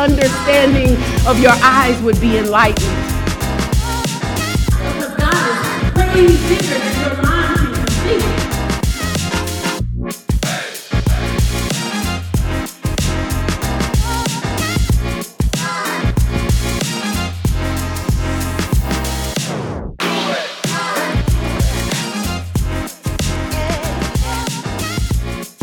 understanding 0.00 0.96
of 1.26 1.38
your 1.40 1.52
eyes 1.62 2.00
would 2.00 2.18
be 2.22 2.38
enlightened. 2.38 2.88
Because 4.70 5.14
God 5.14 5.36
is 5.84 5.92
way 5.94 6.26
bigger 6.48 6.78
than 6.78 6.94
your 7.00 7.16
mind 7.22 7.58
can 7.58 7.74
conceive. 7.84 8.24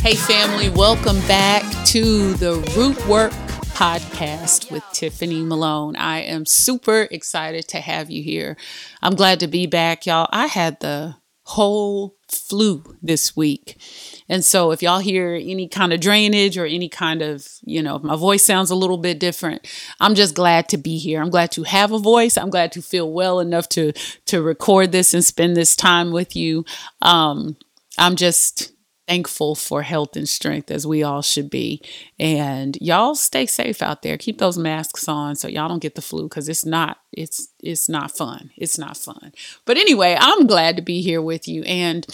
Hey, 0.04 0.16
family, 0.16 0.70
welcome 0.70 1.20
back 1.22 1.64
to 1.88 2.34
the 2.36 2.58
Root 2.78 3.04
Work 3.08 3.34
podcast 3.78 4.72
with 4.72 4.82
Tiffany 4.92 5.44
Malone. 5.44 5.96
I 5.96 6.22
am 6.22 6.48
super 6.48 7.08
excited 7.12 7.68
to 7.68 7.78
have 7.78 8.10
you 8.10 8.24
here. 8.24 8.58
I'm 9.04 9.14
glad 9.14 9.40
to 9.42 9.48
be 9.48 9.68
back, 9.68 10.08
y'all. 10.08 10.28
I 10.32 10.48
had 10.48 10.80
the 10.80 11.18
whole 11.44 12.16
flu 12.28 12.98
this 13.04 13.36
week. 13.36 13.80
And 14.28 14.44
so 14.44 14.72
if 14.72 14.82
y'all 14.82 14.98
hear 14.98 15.36
any 15.36 15.68
kind 15.68 15.94
of 15.94 16.00
drainage 16.00 16.58
or 16.58 16.66
any 16.66 16.90
kind 16.90 17.22
of, 17.22 17.48
you 17.66 17.84
know, 17.84 18.00
my 18.00 18.16
voice 18.16 18.44
sounds 18.44 18.72
a 18.72 18.76
little 18.76 18.98
bit 18.98 19.20
different, 19.20 19.68
I'm 20.00 20.16
just 20.16 20.34
glad 20.34 20.70
to 20.70 20.78
be 20.78 20.98
here. 20.98 21.22
I'm 21.22 21.30
glad 21.30 21.52
to 21.52 21.62
have 21.62 21.92
a 21.92 22.00
voice. 22.00 22.36
I'm 22.36 22.50
glad 22.50 22.72
to 22.72 22.82
feel 22.82 23.14
well 23.14 23.40
enough 23.40 23.70
to 23.70 23.94
to 24.26 24.42
record 24.42 24.92
this 24.92 25.14
and 25.14 25.24
spend 25.24 25.56
this 25.56 25.76
time 25.76 26.12
with 26.12 26.36
you. 26.36 26.66
Um 27.04 27.58
I'm 28.00 28.16
just 28.16 28.72
thankful 29.08 29.56
for 29.56 29.84
health 29.84 30.16
and 30.16 30.28
strength 30.28 30.70
as 30.70 30.86
we 30.86 31.02
all 31.02 31.22
should 31.22 31.50
be. 31.50 31.82
And 32.20 32.78
y'all 32.82 33.16
stay 33.16 33.46
safe 33.46 33.82
out 33.82 34.02
there. 34.02 34.18
Keep 34.18 34.38
those 34.38 34.58
masks 34.58 35.08
on 35.08 35.36
so 35.36 35.48
y'all 35.48 35.70
don't 35.70 35.82
get 35.82 35.96
the 35.96 36.02
flu 36.02 36.28
cuz 36.28 36.50
it's 36.50 36.66
not 36.66 36.98
it's 37.12 37.48
it's 37.62 37.88
not 37.88 38.16
fun. 38.16 38.52
It's 38.58 38.78
not 38.78 38.98
fun. 38.98 39.34
But 39.66 39.78
anyway, 39.78 40.18
I'm 40.20 40.46
glad 40.46 40.76
to 40.76 40.82
be 40.82 41.02
here 41.02 41.22
with 41.22 41.48
you 41.48 41.64
and 41.64 42.06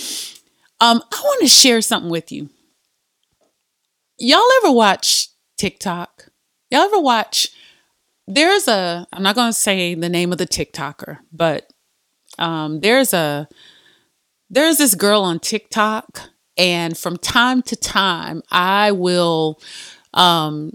um 0.80 1.02
I 1.11 1.22
want 1.22 1.41
to 1.41 1.47
share 1.47 1.81
something 1.81 2.11
with 2.11 2.31
you. 2.31 2.50
Y'all 4.19 4.52
ever 4.63 4.72
watch 4.72 5.30
TikTok? 5.57 6.30
Y'all 6.69 6.81
ever 6.81 7.00
watch 7.00 7.50
there's 8.28 8.67
a 8.67 9.07
I'm 9.11 9.23
not 9.23 9.35
going 9.35 9.50
to 9.50 9.59
say 9.59 9.95
the 9.95 10.09
name 10.09 10.31
of 10.31 10.38
the 10.38 10.47
TikToker, 10.47 11.19
but 11.31 11.72
um 12.38 12.81
there's 12.81 13.13
a 13.13 13.47
there's 14.50 14.78
this 14.78 14.94
girl 14.94 15.23
on 15.23 15.39
TikTok 15.39 16.30
and 16.58 16.98
from 16.98 17.18
time 17.18 17.62
to 17.62 17.76
time 17.76 18.42
i 18.52 18.92
will 18.92 19.59
um 20.14 20.72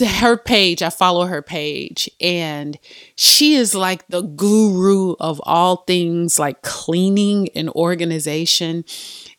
her 0.00 0.36
page 0.36 0.82
i 0.82 0.90
follow 0.90 1.26
her 1.26 1.42
page 1.42 2.08
and 2.20 2.78
she 3.22 3.54
is 3.54 3.74
like 3.74 4.08
the 4.08 4.22
guru 4.22 5.14
of 5.20 5.42
all 5.44 5.76
things 5.86 6.38
like 6.38 6.62
cleaning 6.62 7.50
and 7.54 7.68
organization. 7.70 8.84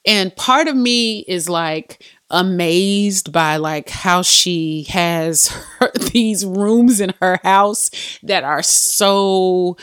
And 0.05 0.35
part 0.35 0.67
of 0.67 0.75
me 0.75 1.19
is 1.27 1.49
like 1.49 2.03
amazed 2.29 3.31
by 3.31 3.57
like 3.57 3.89
how 3.89 4.21
she 4.21 4.83
has 4.89 5.47
her, 5.47 5.91
these 6.11 6.45
rooms 6.45 7.01
in 7.01 7.13
her 7.21 7.39
house 7.43 7.89
that 8.21 8.43
are 8.43 8.61
so 8.61 9.77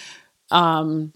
um 0.52 1.12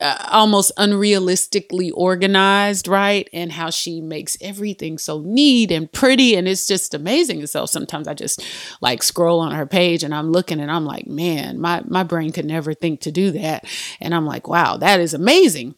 uh, 0.00 0.28
almost 0.30 0.72
unrealistically 0.76 1.90
organized, 1.94 2.86
right? 2.86 3.28
And 3.32 3.52
how 3.52 3.70
she 3.70 4.00
makes 4.00 4.36
everything 4.40 4.98
so 4.98 5.20
neat 5.20 5.70
and 5.72 5.90
pretty. 5.90 6.34
And 6.36 6.46
it's 6.46 6.66
just 6.66 6.92
amazing. 6.92 7.46
So 7.46 7.66
sometimes 7.66 8.06
I 8.06 8.14
just 8.14 8.44
like 8.80 9.02
scroll 9.02 9.40
on 9.40 9.52
her 9.52 9.66
page 9.66 10.02
and 10.02 10.14
I'm 10.14 10.32
looking 10.32 10.60
and 10.60 10.70
I'm 10.70 10.84
like, 10.84 11.06
man, 11.06 11.58
my, 11.58 11.82
my 11.86 12.02
brain 12.02 12.32
could 12.32 12.44
never 12.44 12.74
think 12.74 13.00
to 13.02 13.12
do 13.12 13.30
that. 13.32 13.64
And 14.00 14.14
I'm 14.14 14.26
like, 14.26 14.48
wow, 14.48 14.76
that 14.76 15.00
is 15.00 15.14
amazing. 15.14 15.74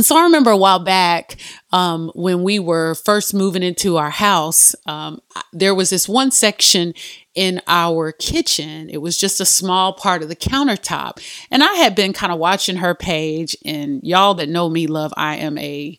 So 0.00 0.16
I 0.18 0.24
remember 0.24 0.50
a 0.50 0.56
while 0.56 0.78
back 0.78 1.36
um, 1.72 2.12
when 2.14 2.42
we 2.42 2.58
were 2.58 2.94
first 2.94 3.32
moving 3.32 3.62
into 3.62 3.96
our 3.96 4.10
house, 4.10 4.74
um, 4.84 5.20
there 5.54 5.74
was 5.74 5.88
this 5.88 6.06
one 6.06 6.30
section 6.30 6.92
in 7.34 7.62
our 7.66 8.12
kitchen. 8.12 8.90
It 8.90 8.98
was 8.98 9.16
just 9.16 9.40
a 9.40 9.46
small 9.46 9.94
part 9.94 10.22
of 10.22 10.28
the 10.28 10.36
countertop. 10.36 11.18
And 11.50 11.62
I 11.62 11.72
had 11.74 11.94
been 11.94 12.12
kind 12.12 12.30
of 12.30 12.38
watching 12.38 12.76
her 12.76 12.94
page, 12.94 13.56
and 13.64 14.02
y'all 14.02 14.34
that 14.34 14.50
know 14.50 14.68
me 14.68 14.86
love, 14.86 15.14
I 15.16 15.36
am 15.36 15.56
a 15.56 15.98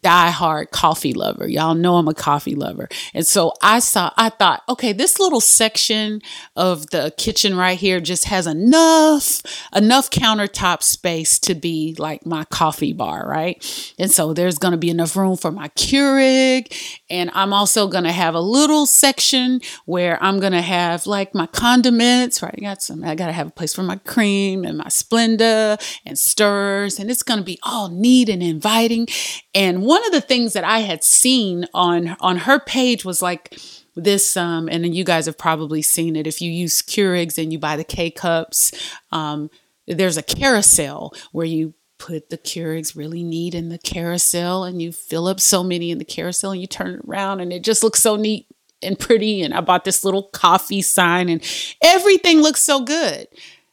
diehard 0.00 0.70
coffee 0.70 1.12
lover. 1.12 1.46
Y'all 1.48 1.74
know 1.74 1.96
I'm 1.96 2.08
a 2.08 2.14
coffee 2.14 2.54
lover. 2.54 2.88
And 3.12 3.26
so 3.26 3.52
I 3.62 3.78
saw, 3.80 4.12
I 4.16 4.30
thought, 4.30 4.62
okay, 4.68 4.92
this 4.92 5.18
little 5.20 5.40
section 5.40 6.20
of 6.56 6.90
the 6.90 7.12
kitchen 7.18 7.56
right 7.56 7.78
here 7.78 8.00
just 8.00 8.24
has 8.26 8.46
enough, 8.46 9.42
enough 9.74 10.10
countertop 10.10 10.82
space 10.82 11.38
to 11.40 11.54
be 11.54 11.94
like 11.98 12.24
my 12.24 12.44
coffee 12.44 12.92
bar, 12.92 13.26
right? 13.28 13.94
And 13.98 14.10
so 14.10 14.32
there's 14.32 14.58
going 14.58 14.72
to 14.72 14.78
be 14.78 14.90
enough 14.90 15.16
room 15.16 15.36
for 15.36 15.50
my 15.50 15.68
Keurig. 15.68 16.72
And 17.12 17.30
I'm 17.34 17.52
also 17.52 17.86
going 17.88 18.04
to 18.04 18.12
have 18.12 18.34
a 18.34 18.40
little 18.40 18.86
section 18.86 19.60
where 19.84 20.20
I'm 20.24 20.40
going 20.40 20.52
to 20.52 20.62
have 20.62 21.06
like 21.06 21.34
my 21.34 21.46
condiments, 21.46 22.42
right? 22.42 22.54
I 22.56 22.60
got 22.60 22.82
some, 22.82 23.04
I 23.04 23.14
got 23.14 23.26
to 23.26 23.32
have 23.32 23.48
a 23.48 23.52
place 23.52 23.74
for 23.74 23.82
my 23.82 23.96
cream 23.96 24.64
and 24.64 24.78
my 24.78 24.86
Splenda 24.86 25.78
and 26.06 26.18
stirs. 26.18 26.98
And 26.98 27.10
it's 27.10 27.22
going 27.22 27.38
to 27.38 27.44
be 27.44 27.58
all 27.62 27.90
neat 27.90 28.30
and 28.30 28.42
inviting. 28.42 29.06
And 29.54 29.82
one 29.82 30.04
of 30.06 30.12
the 30.12 30.22
things 30.22 30.54
that 30.54 30.64
I 30.64 30.78
had 30.80 31.04
seen 31.04 31.66
on 31.74 32.16
on 32.20 32.38
her 32.38 32.58
page 32.58 33.04
was 33.04 33.20
like 33.20 33.58
this 33.94 34.38
um 34.38 34.70
and 34.70 34.94
you 34.94 35.04
guys 35.04 35.26
have 35.26 35.36
probably 35.36 35.82
seen 35.82 36.16
it 36.16 36.26
if 36.26 36.40
you 36.40 36.50
use 36.50 36.80
Keurigs 36.80 37.36
and 37.36 37.52
you 37.52 37.58
buy 37.58 37.76
the 37.76 37.84
K 37.84 38.10
cups 38.10 38.72
um 39.10 39.50
there's 39.86 40.16
a 40.16 40.22
carousel 40.22 41.12
where 41.32 41.44
you 41.44 41.74
put 42.02 42.30
the 42.30 42.38
Keurigs 42.38 42.96
really 42.96 43.22
neat 43.22 43.54
in 43.54 43.68
the 43.68 43.78
carousel 43.78 44.64
and 44.64 44.82
you 44.82 44.90
fill 44.90 45.28
up 45.28 45.38
so 45.38 45.62
many 45.62 45.92
in 45.92 45.98
the 45.98 46.04
carousel 46.04 46.50
and 46.50 46.60
you 46.60 46.66
turn 46.66 46.96
it 46.96 47.00
around 47.06 47.38
and 47.38 47.52
it 47.52 47.62
just 47.62 47.84
looks 47.84 48.02
so 48.02 48.16
neat 48.16 48.48
and 48.82 48.98
pretty 48.98 49.40
and 49.40 49.54
I 49.54 49.60
bought 49.60 49.84
this 49.84 50.04
little 50.04 50.24
coffee 50.24 50.82
sign 50.82 51.28
and 51.28 51.40
everything 51.80 52.40
looks 52.40 52.60
so 52.60 52.80
good. 52.80 53.28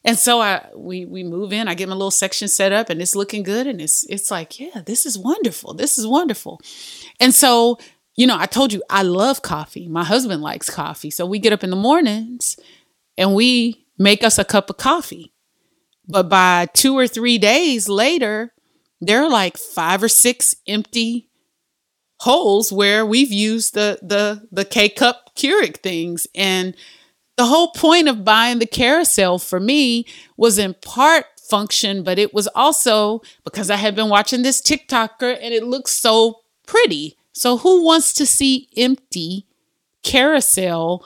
And 0.05 0.15
so 0.15 0.39
I 0.41 0.63
we 0.75 1.05
we 1.05 1.23
move 1.23 1.51
in, 1.51 1.67
I 1.67 1.73
get 1.73 1.89
my 1.89 1.95
little 1.95 2.11
section 2.11 2.47
set 2.47 2.71
up 2.71 2.91
and 2.91 3.01
it's 3.01 3.15
looking 3.15 3.41
good 3.41 3.65
and 3.65 3.81
it's 3.81 4.05
it's 4.07 4.29
like, 4.29 4.59
yeah, 4.59 4.83
this 4.85 5.07
is 5.07 5.17
wonderful. 5.17 5.73
This 5.73 5.97
is 5.97 6.05
wonderful. 6.05 6.61
And 7.19 7.33
so, 7.33 7.79
you 8.15 8.27
know, 8.27 8.37
I 8.37 8.45
told 8.45 8.71
you 8.71 8.83
I 8.91 9.01
love 9.01 9.41
coffee. 9.41 9.87
My 9.87 10.03
husband 10.03 10.43
likes 10.43 10.69
coffee. 10.69 11.09
So 11.09 11.25
we 11.25 11.39
get 11.39 11.51
up 11.51 11.63
in 11.63 11.71
the 11.71 11.75
mornings 11.75 12.57
and 13.17 13.33
we 13.33 13.87
make 13.97 14.23
us 14.23 14.37
a 14.37 14.45
cup 14.45 14.69
of 14.69 14.77
coffee. 14.77 15.33
But 16.09 16.27
by 16.27 16.67
2 16.73 16.97
or 16.97 17.07
3 17.07 17.37
days 17.37 17.87
later, 17.87 18.51
there 18.99 19.23
are 19.23 19.29
like 19.29 19.57
5 19.57 20.03
or 20.03 20.09
6 20.09 20.55
empty 20.67 21.29
holes 22.21 22.71
where 22.71 23.05
we've 23.05 23.31
used 23.31 23.73
the 23.73 23.97
the 24.01 24.45
the 24.51 24.65
K 24.65 24.89
cup 24.89 25.31
Keurig 25.35 25.77
things 25.77 26.27
and 26.35 26.75
the 27.37 27.45
whole 27.45 27.71
point 27.71 28.09
of 28.09 28.25
buying 28.25 28.59
the 28.59 28.65
carousel 28.65 29.39
for 29.39 29.61
me 29.61 30.05
was 30.35 30.57
in 30.57 30.73
part 30.81 31.25
function, 31.49 32.03
but 32.03 32.19
it 32.19 32.33
was 32.33 32.47
also 32.47 33.21
because 33.45 33.69
I 33.69 33.77
had 33.77 33.95
been 33.95 34.09
watching 34.09 34.41
this 34.41 34.61
TikToker 34.61 35.37
and 35.41 35.53
it 35.53 35.63
looks 35.63 35.91
so 35.91 36.41
pretty. 36.67 37.15
So 37.31 37.57
who 37.57 37.85
wants 37.85 38.13
to 38.15 38.25
see 38.25 38.67
empty 38.75 39.47
carousel 40.03 41.05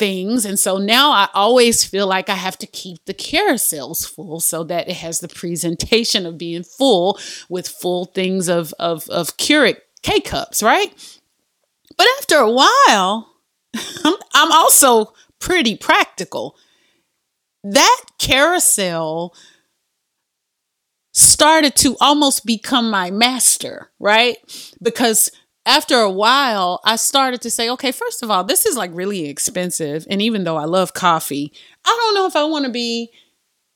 things? 0.00 0.46
And 0.46 0.58
so 0.58 0.78
now 0.78 1.12
I 1.12 1.28
always 1.34 1.84
feel 1.84 2.06
like 2.06 2.30
I 2.30 2.34
have 2.34 2.56
to 2.58 2.66
keep 2.66 3.04
the 3.04 3.12
carousels 3.12 4.08
full 4.08 4.40
so 4.40 4.64
that 4.64 4.88
it 4.88 4.96
has 4.96 5.20
the 5.20 5.28
presentation 5.28 6.24
of 6.24 6.38
being 6.38 6.64
full 6.64 7.18
with 7.50 7.68
full 7.68 8.06
things 8.06 8.48
of 8.48 8.72
of 8.80 9.08
of 9.10 9.36
Keurig 9.36 9.76
K 10.02 10.20
cups, 10.20 10.62
right? 10.62 10.90
But 11.98 12.06
after 12.18 12.38
a 12.38 12.50
while, 12.50 13.34
I'm, 14.04 14.14
I'm 14.32 14.50
also 14.50 15.12
pretty 15.38 15.76
practical. 15.76 16.56
That 17.62 18.04
carousel 18.18 19.34
started 21.12 21.76
to 21.76 21.96
almost 22.00 22.46
become 22.46 22.90
my 22.90 23.10
master, 23.10 23.90
right? 23.98 24.38
Because 24.80 25.30
after 25.66 25.96
a 25.96 26.10
while, 26.10 26.80
I 26.84 26.96
started 26.96 27.40
to 27.42 27.50
say, 27.50 27.68
okay, 27.70 27.92
first 27.92 28.22
of 28.22 28.30
all, 28.30 28.44
this 28.44 28.66
is 28.66 28.76
like 28.76 28.90
really 28.94 29.28
expensive. 29.28 30.06
And 30.10 30.22
even 30.22 30.44
though 30.44 30.56
I 30.56 30.64
love 30.64 30.94
coffee, 30.94 31.52
I 31.84 31.96
don't 31.98 32.14
know 32.14 32.26
if 32.26 32.36
I 32.36 32.44
want 32.44 32.64
to 32.64 32.70
be 32.70 33.10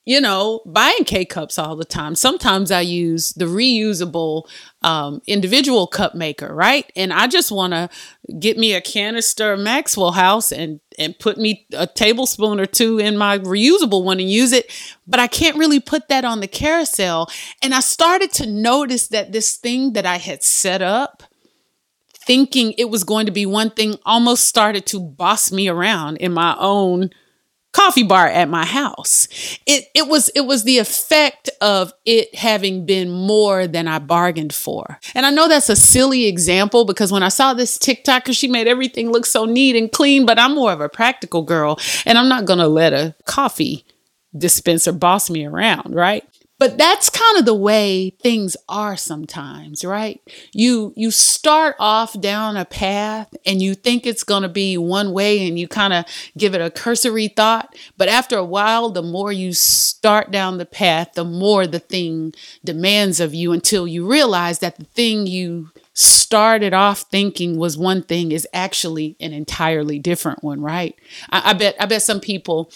you 0.07 0.21
know, 0.21 0.61
buying 0.67 1.05
K 1.05 1.25
cups 1.25 1.59
all 1.59 1.77
the 1.77 1.85
time. 1.85 2.15
Sometimes 2.15 2.71
I 2.71 2.83
use 2.83 3.33
the 3.33 3.47
reusable 3.47 4.47
um, 4.83 5.23
individual 5.27 5.87
cup 5.87 6.15
maker, 6.15 6.55
right? 6.55 6.91
And 6.95 7.11
I 7.11 7.27
just 7.27 7.51
want 7.51 7.73
to 7.73 7.89
get 8.39 8.59
me 8.59 8.75
a 8.75 8.83
canister 8.83 9.57
Maxwell 9.57 10.13
House 10.13 10.53
and 10.53 10.81
and 10.99 11.19
put 11.19 11.39
me 11.39 11.67
a 11.73 11.87
tablespoon 11.87 12.61
or 12.61 12.67
two 12.67 12.99
in 12.99 13.17
my 13.17 13.39
reusable 13.39 14.05
one 14.05 14.21
and 14.21 14.31
use 14.31 14.53
it. 14.53 14.71
But 15.07 15.21
I 15.21 15.27
can't 15.27 15.57
really 15.57 15.81
put 15.81 16.09
that 16.09 16.25
on 16.25 16.41
the 16.41 16.49
carousel. 16.49 17.31
And 17.63 17.75
I 17.75 17.81
started 17.81 18.31
to 18.35 18.47
notice 18.47 19.09
that 19.09 19.33
this 19.33 19.57
thing 19.57 19.95
that 19.95 20.07
I 20.07 20.19
had 20.19 20.43
set 20.43 20.83
up 20.83 21.23
thinking 22.27 22.73
it 22.79 22.91
was 22.91 23.05
going 23.05 23.27
to 23.27 23.33
be 23.33 23.47
one 23.47 23.71
thing 23.71 23.97
almost 24.05 24.45
started 24.45 24.87
to 24.87 25.01
boss 25.01 25.53
me 25.53 25.69
around 25.69 26.17
in 26.19 26.33
my 26.33 26.57
own 26.59 27.11
coffee 27.75 28.05
bar 28.05 28.27
at 28.29 28.49
my 28.49 28.65
house. 28.65 29.29
It 29.67 29.85
it 29.95 30.09
was 30.09 30.31
it 30.31 30.43
was 30.43 30.65
the 30.65 30.79
effect 30.79 31.51
of 31.61 31.93
it 32.07 32.35
having 32.35 32.87
been 32.87 33.11
more 33.11 33.67
than 33.67 33.89
I 33.89 33.99
bargained 33.99 34.55
for. 34.55 34.99
And 35.15 35.27
I 35.27 35.31
know 35.31 35.49
that's 35.49 35.69
a 35.69 35.77
silly 35.77 36.27
example 36.27 36.85
because 36.85 37.13
when 37.13 37.23
I 37.23 37.29
saw 37.29 37.53
this 37.53 37.77
TikToker, 37.77 38.35
she 38.35 38.49
made 38.49 38.69
everything 38.69 39.11
look 39.11 39.27
so 39.27 39.45
neat 39.45 39.77
and 39.77 39.93
clean, 39.93 40.25
but 40.25 40.39
I'm 40.39 40.55
more 40.55 40.73
of 40.73 40.81
a 40.81 40.89
practical 40.89 41.43
girl 41.43 41.79
and 42.07 42.17
I'm 42.17 42.29
not 42.29 42.47
going 42.47 42.61
to 42.61 42.69
let 42.69 42.93
a 42.93 43.15
coffee 43.27 43.85
dispenser 44.37 44.93
boss 44.93 45.29
me 45.29 45.45
around, 45.45 45.95
right? 45.95 46.25
But 46.59 46.79
that's 46.79 47.11
kind 47.11 47.37
of 47.37 47.47
the 47.47 47.55
way 47.55 48.11
things 48.23 48.57
are 48.69 48.97
sometimes, 48.97 49.85
right? 49.85 50.21
You 50.53 50.93
you 50.97 51.11
start 51.11 51.75
off 51.81 52.19
down 52.21 52.57
a 52.57 52.65
path 52.65 53.35
and 53.45 53.61
you 53.61 53.75
think 53.75 54.07
it's 54.07 54.23
going 54.23 54.45
to 54.45 54.49
be 54.49 54.79
one 54.79 55.13
way 55.13 55.47
and 55.49 55.59
you 55.59 55.67
kind 55.67 55.93
of 55.93 56.05
give 56.39 56.55
it 56.55 56.61
a 56.61 56.71
cursory 56.71 57.27
thought, 57.27 57.75
but 57.97 58.09
after 58.09 58.39
a 58.39 58.45
while 58.45 58.91
the 58.91 59.03
more 59.03 59.33
you 59.33 59.53
start 59.53 60.31
down 60.31 60.59
the 60.59 60.67
path, 60.67 61.15
the 61.15 61.25
more 61.25 61.67
the 61.67 61.81
thing 61.81 62.33
demands 62.65 63.19
of 63.19 63.35
you 63.35 63.53
until 63.53 63.89
you 63.89 64.09
realize 64.09 64.61
that 64.61 64.77
the 64.77 64.85
thing 64.85 65.27
you 65.27 65.71
started 65.93 66.73
off 66.73 67.01
thinking 67.03 67.59
was 67.59 67.77
one 67.77 68.03
thing 68.03 68.31
is 68.31 68.47
actually 68.53 69.17
an 69.19 69.33
entirely 69.33 69.99
different 69.99 70.45
one, 70.45 70.61
right? 70.61 70.95
I, 71.31 71.51
I 71.51 71.53
bet 71.55 71.75
I 71.81 71.87
bet 71.87 72.03
some 72.03 72.21
people 72.21 72.71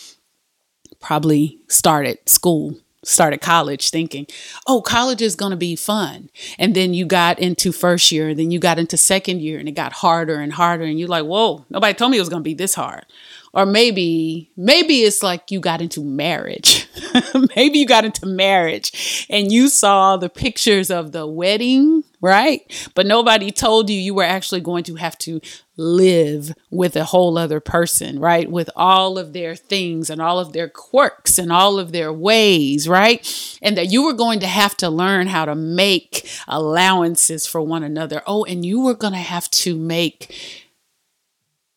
probably 1.00 1.60
started 1.68 2.28
school 2.28 2.76
started 3.08 3.40
college 3.40 3.90
thinking, 3.90 4.26
oh, 4.66 4.82
college 4.82 5.22
is 5.22 5.34
going 5.34 5.50
to 5.50 5.56
be 5.56 5.76
fun. 5.76 6.30
And 6.58 6.74
then 6.74 6.94
you 6.94 7.06
got 7.06 7.38
into 7.38 7.72
first 7.72 8.12
year, 8.12 8.28
and 8.28 8.38
then 8.38 8.50
you 8.50 8.58
got 8.58 8.78
into 8.78 8.96
second 8.96 9.40
year, 9.40 9.58
and 9.58 9.68
it 9.68 9.72
got 9.72 9.92
harder 9.92 10.40
and 10.40 10.52
harder. 10.52 10.84
And 10.84 10.98
you're 10.98 11.08
like, 11.08 11.24
whoa, 11.24 11.64
nobody 11.70 11.94
told 11.94 12.10
me 12.10 12.18
it 12.18 12.20
was 12.20 12.28
going 12.28 12.42
to 12.42 12.48
be 12.48 12.54
this 12.54 12.74
hard. 12.74 13.06
Or 13.54 13.64
maybe, 13.64 14.50
maybe 14.56 15.02
it's 15.02 15.22
like 15.22 15.50
you 15.50 15.58
got 15.58 15.80
into 15.80 16.04
marriage. 16.04 16.86
maybe 17.56 17.78
you 17.78 17.86
got 17.86 18.04
into 18.04 18.26
marriage 18.26 19.26
and 19.30 19.50
you 19.50 19.68
saw 19.68 20.16
the 20.16 20.28
pictures 20.28 20.90
of 20.90 21.12
the 21.12 21.26
wedding, 21.26 22.04
right? 22.20 22.90
But 22.94 23.06
nobody 23.06 23.50
told 23.50 23.90
you 23.90 23.98
you 23.98 24.14
were 24.14 24.24
actually 24.24 24.60
going 24.60 24.84
to 24.84 24.96
have 24.96 25.16
to 25.18 25.40
live 25.76 26.52
with 26.70 26.96
a 26.96 27.04
whole 27.04 27.38
other 27.38 27.60
person, 27.60 28.18
right? 28.18 28.50
With 28.50 28.68
all 28.74 29.16
of 29.16 29.32
their 29.32 29.54
things 29.54 30.10
and 30.10 30.20
all 30.20 30.40
of 30.40 30.52
their 30.52 30.68
quirks 30.68 31.38
and 31.38 31.52
all 31.52 31.78
of 31.78 31.92
their 31.92 32.12
ways, 32.12 32.88
right? 32.88 33.58
And 33.62 33.76
that 33.76 33.90
you 33.90 34.04
were 34.04 34.12
going 34.12 34.40
to 34.40 34.48
have 34.48 34.76
to 34.78 34.90
learn 34.90 35.28
how 35.28 35.44
to 35.44 35.54
make 35.54 36.28
allowances 36.48 37.46
for 37.46 37.62
one 37.62 37.84
another. 37.84 38.22
Oh, 38.26 38.44
and 38.44 38.64
you 38.64 38.80
were 38.80 38.94
going 38.94 39.12
to 39.12 39.18
have 39.18 39.48
to 39.50 39.76
make 39.76 40.67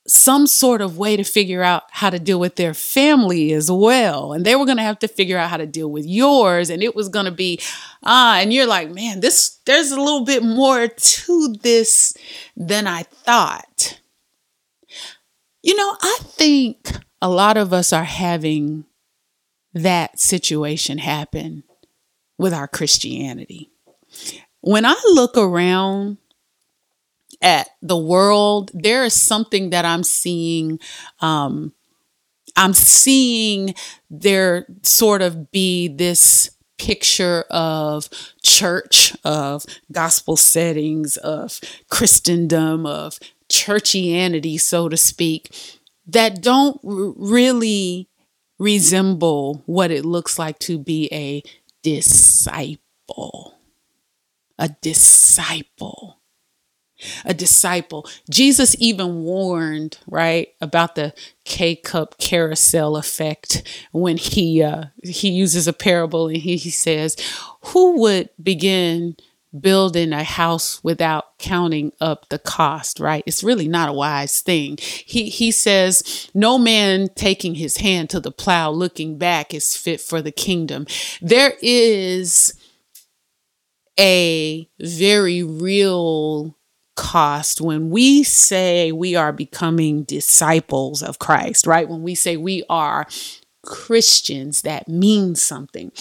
some 0.07 0.47
sort 0.47 0.81
of 0.81 0.97
way 0.97 1.15
to 1.15 1.23
figure 1.23 1.61
out 1.61 1.83
how 1.91 2.09
to 2.09 2.19
deal 2.19 2.39
with 2.39 2.55
their 2.55 2.73
family 2.73 3.53
as 3.53 3.71
well. 3.71 4.33
And 4.33 4.45
they 4.45 4.55
were 4.55 4.65
going 4.65 4.77
to 4.77 4.83
have 4.83 4.99
to 4.99 5.07
figure 5.07 5.37
out 5.37 5.49
how 5.49 5.57
to 5.57 5.67
deal 5.67 5.91
with 5.91 6.05
yours. 6.05 6.69
And 6.69 6.81
it 6.81 6.95
was 6.95 7.07
going 7.07 7.25
to 7.25 7.31
be, 7.31 7.59
ah, 8.03 8.39
and 8.39 8.51
you're 8.51 8.65
like, 8.65 8.89
man, 8.89 9.19
this, 9.19 9.59
there's 9.65 9.91
a 9.91 9.99
little 9.99 10.25
bit 10.25 10.43
more 10.43 10.87
to 10.87 11.55
this 11.61 12.13
than 12.55 12.87
I 12.87 13.03
thought. 13.03 13.99
You 15.61 15.75
know, 15.75 15.95
I 16.01 16.17
think 16.23 16.91
a 17.21 17.29
lot 17.29 17.57
of 17.57 17.71
us 17.71 17.93
are 17.93 18.03
having 18.03 18.85
that 19.73 20.19
situation 20.19 20.97
happen 20.97 21.63
with 22.37 22.53
our 22.53 22.67
Christianity. 22.67 23.69
When 24.61 24.85
I 24.85 24.99
look 25.05 25.37
around 25.37 26.17
at 27.41 27.69
the 27.81 27.97
world, 27.97 28.71
there 28.73 29.03
is 29.03 29.19
something 29.19 29.71
that 29.71 29.85
I'm 29.85 30.03
seeing. 30.03 30.79
Um, 31.19 31.73
I'm 32.55 32.73
seeing 32.73 33.75
there 34.09 34.65
sort 34.83 35.21
of 35.21 35.51
be 35.51 35.87
this 35.87 36.51
picture 36.77 37.45
of 37.49 38.09
church, 38.43 39.15
of 39.23 39.65
gospel 39.91 40.35
settings, 40.35 41.17
of 41.17 41.59
Christendom, 41.89 42.85
of 42.85 43.19
churchianity, 43.51 44.59
so 44.59 44.89
to 44.89 44.97
speak, 44.97 45.53
that 46.07 46.41
don't 46.41 46.79
r- 46.83 47.13
really 47.15 48.09
resemble 48.59 49.63
what 49.65 49.91
it 49.91 50.05
looks 50.05 50.37
like 50.39 50.59
to 50.59 50.77
be 50.77 51.09
a 51.11 51.43
disciple. 51.83 53.55
A 54.57 54.69
disciple 54.81 56.20
a 57.25 57.33
disciple. 57.33 58.07
Jesus 58.29 58.75
even 58.79 59.23
warned, 59.23 59.97
right, 60.07 60.49
about 60.61 60.95
the 60.95 61.13
K 61.43 61.75
cup 61.75 62.17
carousel 62.17 62.95
effect 62.95 63.63
when 63.91 64.17
he 64.17 64.61
uh, 64.61 64.85
he 65.03 65.29
uses 65.29 65.67
a 65.67 65.73
parable 65.73 66.27
and 66.27 66.37
he, 66.37 66.57
he 66.57 66.69
says, 66.69 67.15
"Who 67.65 67.99
would 68.01 68.29
begin 68.41 69.15
building 69.59 70.13
a 70.13 70.23
house 70.23 70.81
without 70.81 71.37
counting 71.39 71.91
up 71.99 72.29
the 72.29 72.39
cost?" 72.39 72.99
Right? 72.99 73.23
It's 73.25 73.43
really 73.43 73.67
not 73.67 73.89
a 73.89 73.93
wise 73.93 74.41
thing. 74.41 74.77
He 74.79 75.29
he 75.29 75.51
says, 75.51 76.29
"No 76.33 76.57
man 76.57 77.09
taking 77.15 77.55
his 77.55 77.77
hand 77.77 78.09
to 78.11 78.19
the 78.19 78.31
plow, 78.31 78.69
looking 78.71 79.17
back, 79.17 79.53
is 79.53 79.75
fit 79.75 79.99
for 79.99 80.21
the 80.21 80.31
kingdom." 80.31 80.85
There 81.21 81.53
is 81.61 82.53
a 83.99 84.69
very 84.79 85.43
real 85.43 86.55
cost 87.01 87.59
when 87.59 87.89
we 87.89 88.21
say 88.21 88.91
we 88.91 89.15
are 89.15 89.33
becoming 89.33 90.03
disciples 90.03 91.01
of 91.01 91.17
Christ, 91.17 91.65
right? 91.65 91.89
When 91.89 92.03
we 92.03 92.13
say 92.13 92.37
we 92.37 92.63
are 92.69 93.07
Christians, 93.65 94.61
that 94.61 94.87
means 94.87 95.41
something. 95.41 95.91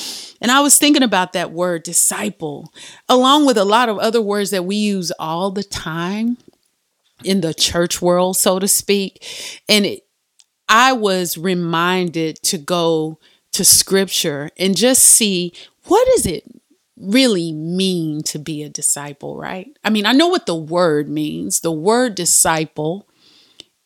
And 0.43 0.51
I 0.51 0.61
was 0.61 0.77
thinking 0.77 1.03
about 1.03 1.33
that 1.33 1.53
word 1.53 1.85
disciple, 1.85 2.71
along 3.09 3.47
with 3.47 3.57
a 3.57 3.65
lot 3.65 3.89
of 3.89 3.99
other 3.99 4.21
words 4.21 4.51
that 4.51 4.67
we 4.67 4.77
use 4.77 5.11
all 5.19 5.51
the 5.51 5.65
time 5.65 6.37
in 7.25 7.41
the 7.41 7.55
church 7.55 8.03
world, 8.03 8.37
so 8.37 8.59
to 8.59 8.69
speak. 8.69 9.25
And 9.71 9.87
it, 9.87 10.03
I 10.69 10.93
was 10.93 11.39
reminded 11.39 12.43
to 12.43 12.59
go 12.59 13.19
to 13.53 13.65
scripture 13.65 14.51
and 14.59 14.77
just 14.77 15.03
see 15.03 15.55
what 15.85 16.07
does 16.09 16.27
it 16.27 16.45
really 17.01 17.53
mean 17.53 18.23
to 18.25 18.39
be 18.39 18.63
a 18.63 18.69
disciple, 18.69 19.37
right? 19.37 19.69
I 19.83 19.91
mean, 19.91 20.07
I 20.07 20.13
know 20.13 20.29
what 20.29 20.47
the 20.47 20.55
word 20.55 21.09
means. 21.09 21.61
The 21.61 21.73
word 21.73 22.15
disciple 22.15 23.07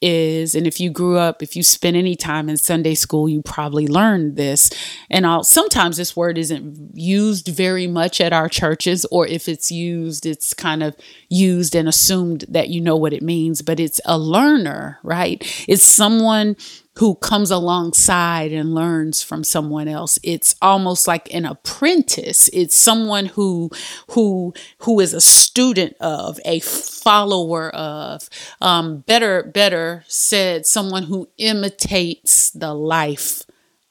is, 0.02 0.54
and 0.54 0.66
if 0.66 0.80
you 0.80 0.90
grew 0.90 1.16
up, 1.16 1.42
if 1.42 1.56
you 1.56 1.62
spent 1.62 1.96
any 1.96 2.14
time 2.14 2.50
in 2.50 2.58
Sunday 2.58 2.94
school, 2.94 3.26
you 3.28 3.40
probably 3.40 3.86
learned 3.86 4.36
this. 4.36 4.70
And 5.08 5.26
I'll, 5.26 5.42
sometimes 5.44 5.96
this 5.96 6.14
word 6.14 6.36
isn't 6.36 6.90
used 6.94 7.48
very 7.48 7.86
much 7.86 8.20
at 8.20 8.32
our 8.32 8.48
churches, 8.48 9.06
or 9.06 9.26
if 9.26 9.48
it's 9.48 9.70
used, 9.70 10.26
it's 10.26 10.52
kind 10.52 10.82
of 10.82 10.94
used 11.30 11.74
and 11.74 11.88
assumed 11.88 12.44
that 12.48 12.68
you 12.68 12.82
know 12.82 12.96
what 12.96 13.14
it 13.14 13.22
means, 13.22 13.62
but 13.62 13.80
it's 13.80 14.00
a 14.04 14.18
learner, 14.18 14.98
right? 15.02 15.42
It's 15.66 15.84
someone 15.84 16.56
who 16.98 17.16
comes 17.16 17.50
alongside 17.50 18.52
and 18.52 18.74
learns 18.74 19.22
from 19.22 19.42
someone 19.44 19.88
else. 19.88 20.18
It's 20.22 20.54
almost 20.62 21.08
like 21.08 21.32
an 21.34 21.44
apprentice. 21.44 22.48
It's 22.52 22.76
someone 22.76 23.26
who 23.26 23.70
who 24.10 24.54
who 24.78 25.00
is 25.00 25.12
a 25.12 25.20
student 25.20 25.96
of 26.00 26.38
a 26.44 26.60
follower 26.60 27.74
of. 27.74 28.28
Um, 28.60 28.98
better 29.00 29.42
better 29.42 30.04
said 30.06 30.66
someone 30.66 31.04
who 31.04 31.28
imitates 31.36 32.50
the 32.50 32.74
life 32.74 33.42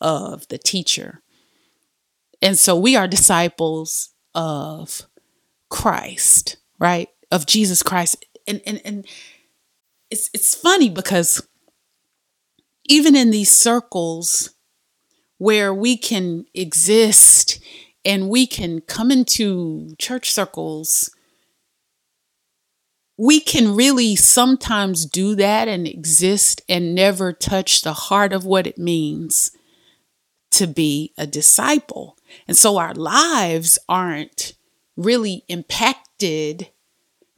of 0.02 0.48
the 0.48 0.58
teacher. 0.58 1.22
And 2.42 2.58
so 2.58 2.78
we 2.78 2.96
are 2.96 3.08
disciples 3.08 4.10
of 4.36 5.04
christ 5.70 6.58
right? 6.84 7.08
Of 7.32 7.46
jesus 7.46 7.82
christ. 7.82 8.26
And 8.46 8.62
and 8.66 8.82
and 8.84 9.08
it's 10.12 10.30
it's 10.34 10.54
funny 10.54 10.90
because 10.90 11.48
even 12.86 13.16
in 13.16 13.32
these 13.32 13.52
circles 13.52 14.52
where 15.38 15.74
we 15.74 15.98
can 15.98 16.46
exist 16.54 17.60
and 18.06 18.30
we 18.30 18.46
can 18.46 18.82
come 18.82 19.12
into 19.12 19.96
church 19.98 20.32
circles, 20.32 21.10
we 23.18 23.40
can 23.40 23.76
really 23.76 24.16
sometimes 24.16 25.06
do 25.06 25.36
that 25.36 25.68
and 25.68 25.88
exist 25.88 26.62
and 26.68 26.96
never 26.96 27.32
touch 27.32 27.82
the 27.82 27.94
heart 27.94 28.34
of 28.34 28.46
what 28.46 28.68
it 28.68 28.78
means 28.78 29.52
to 30.52 30.68
be 30.68 31.14
a 31.18 31.26
disciple. 31.26 32.18
And 32.48 32.58
so 32.58 32.78
our 32.78 32.94
lives 32.94 33.80
aren't 33.88 34.54
really 34.96 35.44
impacted 35.48 36.70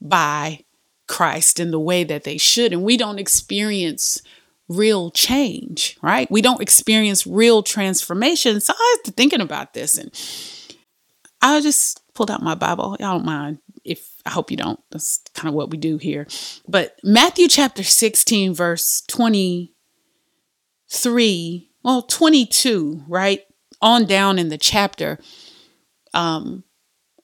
by 0.01 0.63
Christ 1.07 1.59
in 1.59 1.71
the 1.71 1.79
way 1.79 2.03
that 2.03 2.23
they 2.23 2.37
should. 2.37 2.73
And 2.73 2.83
we 2.83 2.97
don't 2.97 3.19
experience 3.19 4.21
real 4.67 5.11
change, 5.11 5.97
right? 6.01 6.29
We 6.31 6.41
don't 6.41 6.61
experience 6.61 7.27
real 7.27 7.61
transformation. 7.63 8.59
So 8.61 8.73
I 8.77 8.97
was 9.03 9.13
thinking 9.13 9.41
about 9.41 9.73
this 9.73 9.97
and 9.97 10.11
I 11.41 11.59
just 11.61 12.01
pulled 12.13 12.31
out 12.31 12.41
my 12.41 12.55
Bible. 12.55 12.95
Y'all 12.99 13.17
don't 13.17 13.25
mind 13.25 13.59
if 13.83 14.09
I 14.25 14.31
hope 14.31 14.49
you 14.49 14.57
don't. 14.57 14.79
That's 14.91 15.21
kind 15.35 15.47
of 15.47 15.53
what 15.53 15.69
we 15.69 15.77
do 15.77 15.97
here. 15.97 16.25
But 16.67 16.99
Matthew 17.03 17.47
chapter 17.47 17.83
16, 17.83 18.55
verse 18.55 19.03
23, 19.07 21.69
well, 21.83 22.01
22, 22.01 23.03
right? 23.07 23.41
On 23.81 24.05
down 24.05 24.39
in 24.39 24.47
the 24.49 24.57
chapter. 24.57 25.19
Um, 26.13 26.63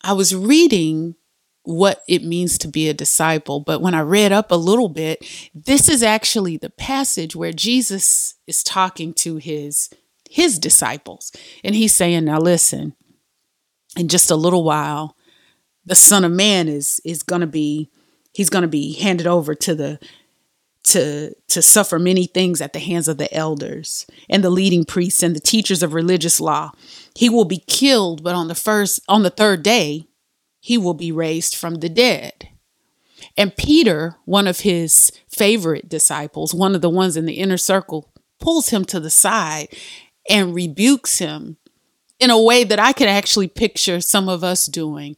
I 0.03 0.13
was 0.13 0.33
reading 0.35 1.15
what 1.63 2.01
it 2.07 2.23
means 2.23 2.57
to 2.57 2.67
be 2.67 2.89
a 2.89 2.93
disciple. 2.93 3.59
But 3.59 3.81
when 3.81 3.93
I 3.93 4.01
read 4.01 4.31
up 4.31 4.51
a 4.51 4.55
little 4.55 4.89
bit, 4.89 5.23
this 5.53 5.89
is 5.89 6.01
actually 6.03 6.57
the 6.57 6.69
passage 6.69 7.35
where 7.35 7.53
Jesus 7.53 8.35
is 8.47 8.63
talking 8.63 9.13
to 9.15 9.37
his 9.37 9.89
his 10.29 10.59
disciples. 10.59 11.31
And 11.63 11.75
he's 11.75 11.93
saying, 11.93 12.25
"Now 12.25 12.39
listen, 12.39 12.95
in 13.97 14.07
just 14.07 14.31
a 14.31 14.35
little 14.35 14.63
while, 14.63 15.15
the 15.85 15.95
son 15.95 16.23
of 16.23 16.31
man 16.31 16.67
is 16.67 17.01
is 17.03 17.23
going 17.23 17.41
to 17.41 17.47
be 17.47 17.89
he's 18.33 18.49
going 18.49 18.63
to 18.63 18.67
be 18.67 18.93
handed 18.93 19.27
over 19.27 19.53
to 19.55 19.75
the 19.75 19.99
to 20.83 21.33
to 21.47 21.61
suffer 21.61 21.99
many 21.99 22.25
things 22.25 22.61
at 22.61 22.73
the 22.73 22.79
hands 22.79 23.07
of 23.07 23.17
the 23.17 23.31
elders 23.33 24.07
and 24.29 24.43
the 24.43 24.49
leading 24.49 24.83
priests 24.83 25.21
and 25.21 25.35
the 25.35 25.39
teachers 25.39 25.83
of 25.83 25.93
religious 25.93 26.39
law. 26.39 26.71
He 27.15 27.29
will 27.29 27.45
be 27.45 27.63
killed, 27.67 28.23
but 28.23 28.35
on 28.35 28.47
the 28.47 28.55
first 28.55 29.01
on 29.07 29.23
the 29.23 29.29
third 29.29 29.63
day, 29.63 30.07
he 30.61 30.77
will 30.77 30.93
be 30.93 31.11
raised 31.11 31.55
from 31.55 31.75
the 31.75 31.89
dead. 31.89 32.47
And 33.35 33.57
Peter, 33.57 34.15
one 34.25 34.47
of 34.47 34.61
his 34.61 35.11
favorite 35.27 35.89
disciples, 35.89 36.53
one 36.53 36.75
of 36.75 36.81
the 36.81 36.89
ones 36.89 37.17
in 37.17 37.25
the 37.25 37.39
inner 37.39 37.57
circle, 37.57 38.09
pulls 38.39 38.69
him 38.69 38.85
to 38.85 38.99
the 38.99 39.09
side 39.09 39.67
and 40.29 40.55
rebukes 40.55 41.17
him 41.17 41.57
in 42.19 42.29
a 42.29 42.41
way 42.41 42.63
that 42.63 42.79
I 42.79 42.93
could 42.93 43.07
actually 43.07 43.47
picture 43.47 43.99
some 43.99 44.29
of 44.29 44.43
us 44.43 44.67
doing. 44.67 45.15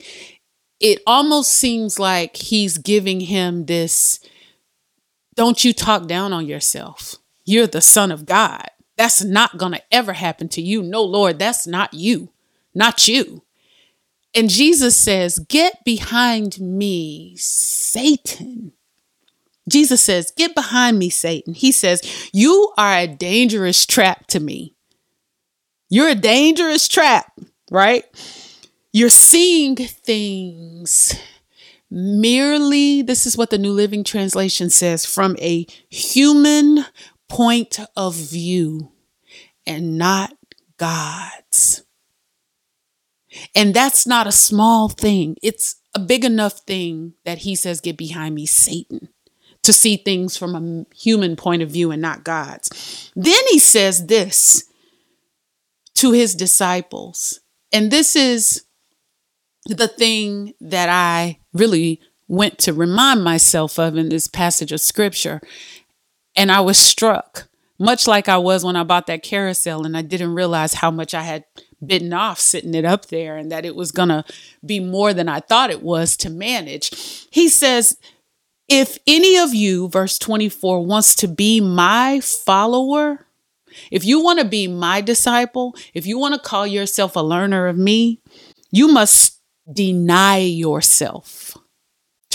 It 0.80 1.02
almost 1.06 1.52
seems 1.52 2.00
like 2.00 2.38
he's 2.38 2.78
giving 2.78 3.20
him 3.20 3.66
this 3.66 4.20
don't 5.36 5.66
you 5.66 5.74
talk 5.74 6.08
down 6.08 6.32
on 6.32 6.46
yourself. 6.46 7.16
You're 7.44 7.68
the 7.68 7.82
son 7.82 8.12
of 8.12 8.26
God. 8.26 8.68
That's 8.98 9.24
not 9.24 9.58
going 9.58 9.72
to 9.72 9.82
ever 9.92 10.14
happen 10.14 10.48
to 10.50 10.62
you. 10.62 10.84
No, 10.84 11.04
Lord, 11.04 11.40
that's 11.40 11.66
not 11.66 11.94
you. 11.94 12.30
Not 12.76 13.08
you. 13.08 13.44
And 14.36 14.50
Jesus 14.50 14.96
says, 14.96 15.40
Get 15.40 15.84
behind 15.86 16.60
me, 16.60 17.36
Satan. 17.38 18.74
Jesus 19.70 20.02
says, 20.02 20.32
Get 20.36 20.56
behind 20.56 21.00
me, 21.00 21.10
Satan. 21.10 21.54
He 21.54 21.72
says, 21.72 22.02
You 22.34 22.74
are 22.78 22.98
a 22.98 23.08
dangerous 23.08 23.86
trap 23.86 24.28
to 24.28 24.40
me. 24.40 24.76
You're 25.90 26.10
a 26.10 26.16
dangerous 26.16 26.88
trap, 26.88 27.40
right? 27.72 28.04
You're 28.92 29.10
seeing 29.10 29.76
things 29.76 31.16
merely, 31.90 33.04
this 33.04 33.28
is 33.28 33.38
what 33.38 33.52
the 33.52 33.60
New 33.60 33.72
Living 33.72 34.04
Translation 34.04 34.72
says, 34.72 35.06
from 35.06 35.36
a 35.40 35.68
human 35.90 36.86
point 37.30 37.80
of 37.96 38.16
view 38.16 38.92
and 39.68 39.98
not 39.98 40.36
God's. 40.78 41.84
And 43.56 43.74
that's 43.74 44.06
not 44.06 44.28
a 44.28 44.32
small 44.32 44.90
thing. 44.90 45.38
It's 45.42 45.76
a 45.94 46.00
big 46.00 46.26
enough 46.26 46.60
thing 46.60 47.14
that 47.26 47.40
he 47.40 47.56
says, 47.56 47.82
Get 47.82 47.98
behind 47.98 48.36
me, 48.36 48.46
Satan, 48.46 49.10
to 49.64 49.74
see 49.74 49.98
things 49.98 50.38
from 50.38 50.56
a 50.56 50.96
human 50.96 51.36
point 51.36 51.62
of 51.62 51.70
view 51.70 51.92
and 51.92 52.02
not 52.02 52.24
God's. 52.24 53.12
Then 53.16 53.42
he 53.50 53.60
says 53.60 54.08
this 54.08 54.70
to 55.96 56.12
his 56.12 56.36
disciples. 56.36 57.40
And 57.72 57.92
this 57.92 58.16
is 58.16 58.64
the 59.66 59.88
thing 59.88 60.54
that 60.60 60.90
I 60.90 61.40
really 61.54 62.02
went 62.28 62.58
to 62.60 62.74
remind 62.74 63.24
myself 63.24 63.80
of 63.80 63.96
in 63.96 64.10
this 64.10 64.28
passage 64.28 64.72
of 64.72 64.82
scripture. 64.82 65.42
And 66.36 66.52
I 66.52 66.62
was 66.62 66.78
struck, 66.78 67.48
much 67.80 68.08
like 68.08 68.28
I 68.28 68.38
was 68.38 68.66
when 68.66 68.76
I 68.76 68.84
bought 68.84 69.08
that 69.08 69.24
carousel 69.24 69.86
and 69.86 69.96
I 69.96 70.02
didn't 70.02 70.34
realize 70.34 70.74
how 70.74 70.92
much 70.92 71.14
I 71.14 71.22
had 71.22 71.46
bitten 71.88 72.14
off 72.14 72.40
sitting 72.40 72.74
it 72.74 72.86
up 72.86 73.08
there 73.08 73.38
and 73.38 73.52
that 73.52 73.66
it 73.66 73.76
was 73.76 73.92
going 73.92 74.10
to 74.10 74.24
be 74.66 74.80
more 74.80 75.14
than 75.14 75.30
I 75.30 75.40
thought 75.40 75.72
it 75.72 75.84
was 75.84 76.18
to 76.18 76.30
manage. 76.30 77.28
He 77.32 77.50
says, 77.50 77.98
if 78.68 78.98
any 79.06 79.38
of 79.38 79.54
you, 79.54 79.90
verse 79.90 80.18
24, 80.18 80.86
wants 80.86 81.16
to 81.16 81.28
be 81.28 81.60
my 81.62 82.20
follower, 82.22 83.28
if 83.92 84.06
you 84.06 84.24
want 84.24 84.40
to 84.40 84.46
be 84.46 84.68
my 84.68 85.02
disciple, 85.02 85.76
if 85.94 86.06
you 86.06 86.18
want 86.18 86.36
to 86.36 86.40
call 86.40 86.66
yourself 86.66 87.16
a 87.16 87.22
learner 87.22 87.68
of 87.68 87.78
me, 87.78 88.22
you 88.72 88.88
must 88.88 89.40
deny 89.72 90.38
yourself. 90.38 91.43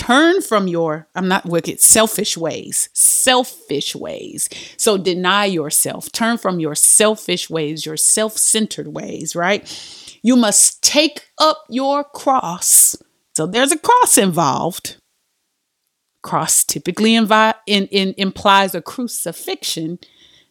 Turn 0.09 0.41
from 0.41 0.67
your, 0.67 1.07
I'm 1.13 1.27
not 1.27 1.45
wicked, 1.45 1.79
selfish 1.79 2.35
ways, 2.35 2.89
selfish 2.93 3.95
ways. 3.95 4.49
So 4.75 4.97
deny 4.97 5.45
yourself. 5.45 6.11
Turn 6.11 6.39
from 6.39 6.59
your 6.59 6.73
selfish 6.73 7.47
ways, 7.47 7.85
your 7.85 7.95
self 7.95 8.35
centered 8.35 8.87
ways, 8.87 9.35
right? 9.35 9.63
You 10.23 10.35
must 10.35 10.81
take 10.81 11.27
up 11.37 11.63
your 11.69 12.03
cross. 12.03 12.95
So 13.35 13.45
there's 13.45 13.71
a 13.71 13.77
cross 13.77 14.17
involved. 14.17 14.97
Cross 16.23 16.63
typically 16.63 17.11
invi- 17.11 17.53
in, 17.67 17.85
in, 17.91 18.15
implies 18.17 18.73
a 18.73 18.81
crucifixion 18.81 19.99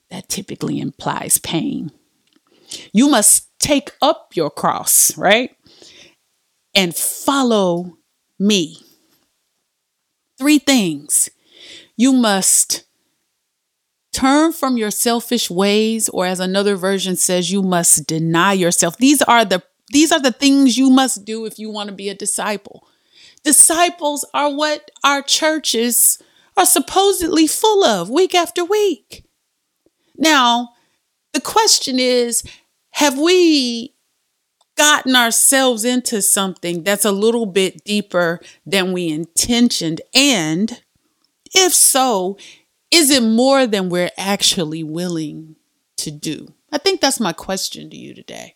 that 0.08 0.28
typically 0.28 0.78
implies 0.78 1.38
pain. 1.38 1.90
You 2.92 3.08
must 3.08 3.48
take 3.58 3.90
up 4.00 4.36
your 4.36 4.50
cross, 4.50 5.18
right? 5.18 5.50
And 6.76 6.94
follow 6.94 7.98
me. 8.38 8.84
Three 10.38 10.58
things. 10.58 11.28
You 11.96 12.12
must 12.12 12.84
turn 14.12 14.52
from 14.52 14.76
your 14.76 14.90
selfish 14.90 15.50
ways 15.50 16.08
or 16.08 16.26
as 16.26 16.40
another 16.40 16.76
version 16.76 17.16
says 17.16 17.50
you 17.52 17.62
must 17.62 18.06
deny 18.06 18.52
yourself. 18.52 18.96
These 18.96 19.22
are 19.22 19.44
the 19.44 19.62
these 19.90 20.12
are 20.12 20.20
the 20.20 20.32
things 20.32 20.76
you 20.76 20.90
must 20.90 21.24
do 21.24 21.46
if 21.46 21.58
you 21.58 21.70
want 21.70 21.88
to 21.88 21.94
be 21.94 22.08
a 22.08 22.14
disciple. 22.14 22.86
Disciples 23.42 24.24
are 24.34 24.52
what 24.52 24.90
our 25.02 25.22
churches 25.22 26.22
are 26.56 26.66
supposedly 26.66 27.46
full 27.46 27.84
of 27.84 28.10
week 28.10 28.34
after 28.34 28.64
week. 28.64 29.24
Now, 30.16 30.70
the 31.32 31.40
question 31.40 31.98
is 31.98 32.42
have 32.92 33.18
we 33.18 33.94
gotten 34.78 35.14
ourselves 35.14 35.84
into 35.84 36.22
something 36.22 36.84
that's 36.84 37.04
a 37.04 37.12
little 37.12 37.44
bit 37.44 37.84
deeper 37.84 38.40
than 38.64 38.92
we 38.92 39.10
intentioned? 39.10 40.00
And 40.14 40.80
if 41.54 41.74
so, 41.74 42.38
is 42.90 43.10
it 43.10 43.22
more 43.22 43.66
than 43.66 43.90
we're 43.90 44.10
actually 44.16 44.82
willing 44.82 45.56
to 45.98 46.10
do? 46.10 46.54
I 46.72 46.78
think 46.78 47.00
that's 47.00 47.20
my 47.20 47.32
question 47.32 47.90
to 47.90 47.96
you 47.96 48.14
today. 48.14 48.54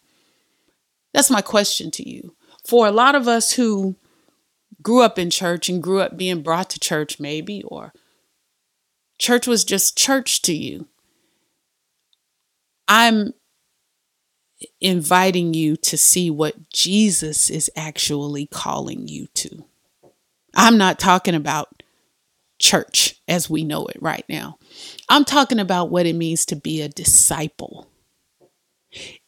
That's 1.12 1.30
my 1.30 1.42
question 1.42 1.90
to 1.92 2.08
you. 2.08 2.34
For 2.66 2.86
a 2.86 2.92
lot 2.92 3.14
of 3.14 3.28
us 3.28 3.52
who 3.52 3.96
grew 4.82 5.02
up 5.02 5.18
in 5.18 5.30
church 5.30 5.68
and 5.68 5.82
grew 5.82 6.00
up 6.00 6.16
being 6.16 6.42
brought 6.42 6.70
to 6.70 6.80
church, 6.80 7.20
maybe, 7.20 7.62
or 7.64 7.92
church 9.18 9.46
was 9.46 9.64
just 9.64 9.98
church 9.98 10.42
to 10.42 10.54
you, 10.54 10.86
I'm 12.88 13.34
inviting 14.80 15.54
you 15.54 15.76
to 15.76 15.96
see 15.96 16.30
what 16.30 16.70
Jesus 16.70 17.50
is 17.50 17.70
actually 17.76 18.46
calling 18.46 19.08
you 19.08 19.26
to. 19.34 19.64
I'm 20.54 20.78
not 20.78 20.98
talking 20.98 21.34
about 21.34 21.82
church 22.58 23.20
as 23.26 23.50
we 23.50 23.64
know 23.64 23.86
it 23.86 23.96
right 24.00 24.24
now. 24.28 24.58
I'm 25.08 25.24
talking 25.24 25.58
about 25.58 25.90
what 25.90 26.06
it 26.06 26.14
means 26.14 26.46
to 26.46 26.56
be 26.56 26.80
a 26.80 26.88
disciple. 26.88 27.88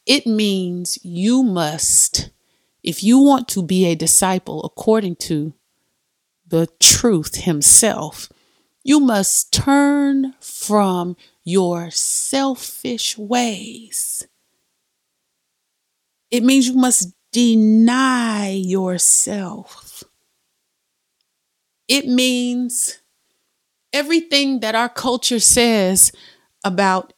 It 0.05 0.25
means 0.25 0.99
you 1.03 1.43
must, 1.43 2.29
if 2.83 3.03
you 3.03 3.19
want 3.19 3.47
to 3.49 3.63
be 3.63 3.85
a 3.85 3.95
disciple 3.95 4.63
according 4.63 5.17
to 5.17 5.53
the 6.47 6.67
truth 6.79 7.35
himself, 7.35 8.29
you 8.83 8.99
must 8.99 9.51
turn 9.51 10.35
from 10.39 11.17
your 11.43 11.89
selfish 11.89 13.17
ways 13.17 14.27
it 16.31 16.43
means 16.43 16.67
you 16.67 16.75
must 16.75 17.13
deny 17.31 18.49
yourself. 18.49 20.03
It 21.87 22.07
means 22.07 22.99
everything 23.93 24.59
that 24.61 24.75
our 24.75 24.89
culture 24.89 25.39
says 25.39 26.11
about 26.63 27.13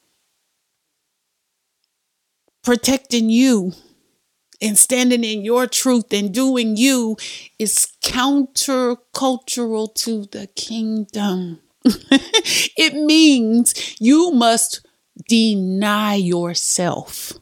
protecting 2.62 3.30
you 3.30 3.72
and 4.60 4.78
standing 4.78 5.24
in 5.24 5.44
your 5.44 5.66
truth 5.66 6.12
and 6.12 6.32
doing 6.34 6.76
you 6.76 7.16
is 7.58 7.88
countercultural 8.02 9.94
to 9.94 10.26
the 10.26 10.48
kingdom. 10.56 11.60
it 11.84 12.94
means 12.94 13.96
you 14.00 14.32
must 14.32 14.86
deny 15.28 16.14
yourself. 16.14 17.32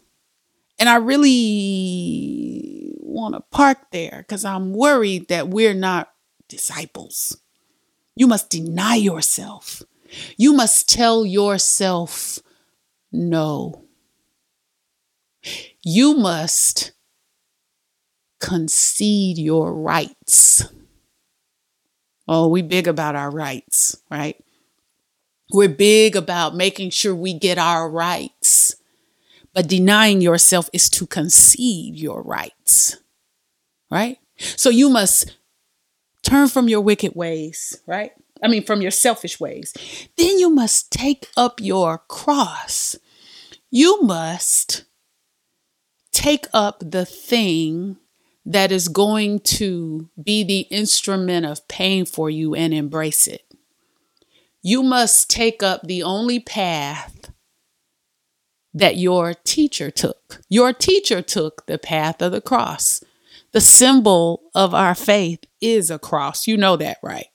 And 0.78 0.88
I 0.88 0.96
really 0.96 2.92
want 3.00 3.34
to 3.34 3.40
park 3.50 3.78
there 3.92 4.24
because 4.26 4.44
I'm 4.44 4.72
worried 4.72 5.28
that 5.28 5.48
we're 5.48 5.74
not 5.74 6.12
disciples. 6.48 7.40
You 8.14 8.26
must 8.26 8.50
deny 8.50 8.96
yourself. 8.96 9.82
You 10.36 10.52
must 10.52 10.88
tell 10.88 11.24
yourself 11.24 12.38
no. 13.12 13.84
You 15.82 16.14
must 16.14 16.92
concede 18.40 19.38
your 19.38 19.72
rights. 19.72 20.64
Oh, 22.28 22.48
we 22.48 22.62
big 22.62 22.88
about 22.88 23.14
our 23.16 23.30
rights, 23.30 23.96
right? 24.10 24.36
We're 25.52 25.68
big 25.68 26.16
about 26.16 26.56
making 26.56 26.90
sure 26.90 27.14
we 27.14 27.34
get 27.34 27.56
our 27.56 27.88
rights. 27.88 28.32
But 29.56 29.68
denying 29.68 30.20
yourself 30.20 30.68
is 30.74 30.90
to 30.90 31.06
concede 31.06 31.96
your 31.96 32.22
rights, 32.22 32.98
right? 33.90 34.18
So 34.36 34.68
you 34.68 34.90
must 34.90 35.34
turn 36.22 36.48
from 36.48 36.68
your 36.68 36.82
wicked 36.82 37.14
ways, 37.14 37.80
right? 37.86 38.12
I 38.42 38.48
mean, 38.48 38.64
from 38.64 38.82
your 38.82 38.90
selfish 38.90 39.40
ways. 39.40 39.72
Then 40.18 40.38
you 40.38 40.50
must 40.50 40.92
take 40.92 41.28
up 41.38 41.58
your 41.58 42.02
cross. 42.06 42.96
You 43.70 44.02
must 44.02 44.84
take 46.12 46.48
up 46.52 46.82
the 46.84 47.06
thing 47.06 47.96
that 48.44 48.70
is 48.70 48.88
going 48.88 49.40
to 49.40 50.10
be 50.22 50.44
the 50.44 50.60
instrument 50.70 51.46
of 51.46 51.66
pain 51.66 52.04
for 52.04 52.28
you 52.28 52.54
and 52.54 52.74
embrace 52.74 53.26
it. 53.26 53.50
You 54.60 54.82
must 54.82 55.30
take 55.30 55.62
up 55.62 55.80
the 55.82 56.02
only 56.02 56.40
path 56.40 57.30
that 58.76 58.98
your 58.98 59.32
teacher 59.32 59.90
took. 59.90 60.42
Your 60.50 60.74
teacher 60.74 61.22
took 61.22 61.64
the 61.64 61.78
path 61.78 62.20
of 62.20 62.32
the 62.32 62.42
cross. 62.42 63.02
The 63.52 63.60
symbol 63.60 64.42
of 64.54 64.74
our 64.74 64.94
faith 64.94 65.40
is 65.62 65.90
a 65.90 65.98
cross. 65.98 66.46
You 66.46 66.58
know 66.58 66.76
that, 66.76 66.98
right? 67.02 67.28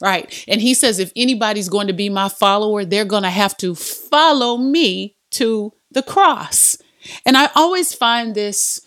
Right. 0.00 0.44
And 0.48 0.62
he 0.62 0.72
says, 0.72 0.98
if 0.98 1.12
anybody's 1.14 1.68
going 1.68 1.88
to 1.88 1.92
be 1.92 2.08
my 2.08 2.30
follower, 2.30 2.86
they're 2.86 3.04
going 3.04 3.24
to 3.24 3.30
have 3.30 3.56
to 3.58 3.74
follow 3.74 4.56
me 4.56 5.16
to 5.32 5.74
the 5.90 6.02
cross. 6.02 6.78
And 7.26 7.36
I 7.36 7.50
always 7.54 7.92
find 7.92 8.34
this 8.34 8.80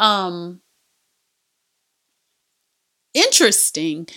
um, 0.00 0.62
interesting 3.12 4.08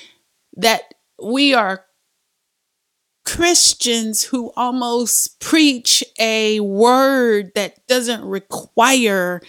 that 0.55 0.93
we 1.21 1.53
are 1.53 1.85
Christians 3.35 4.23
who 4.23 4.51
almost 4.57 5.39
preach 5.39 6.03
a 6.19 6.59
word 6.59 7.53
that 7.55 7.87
doesn't 7.87 8.25
require 8.25 9.41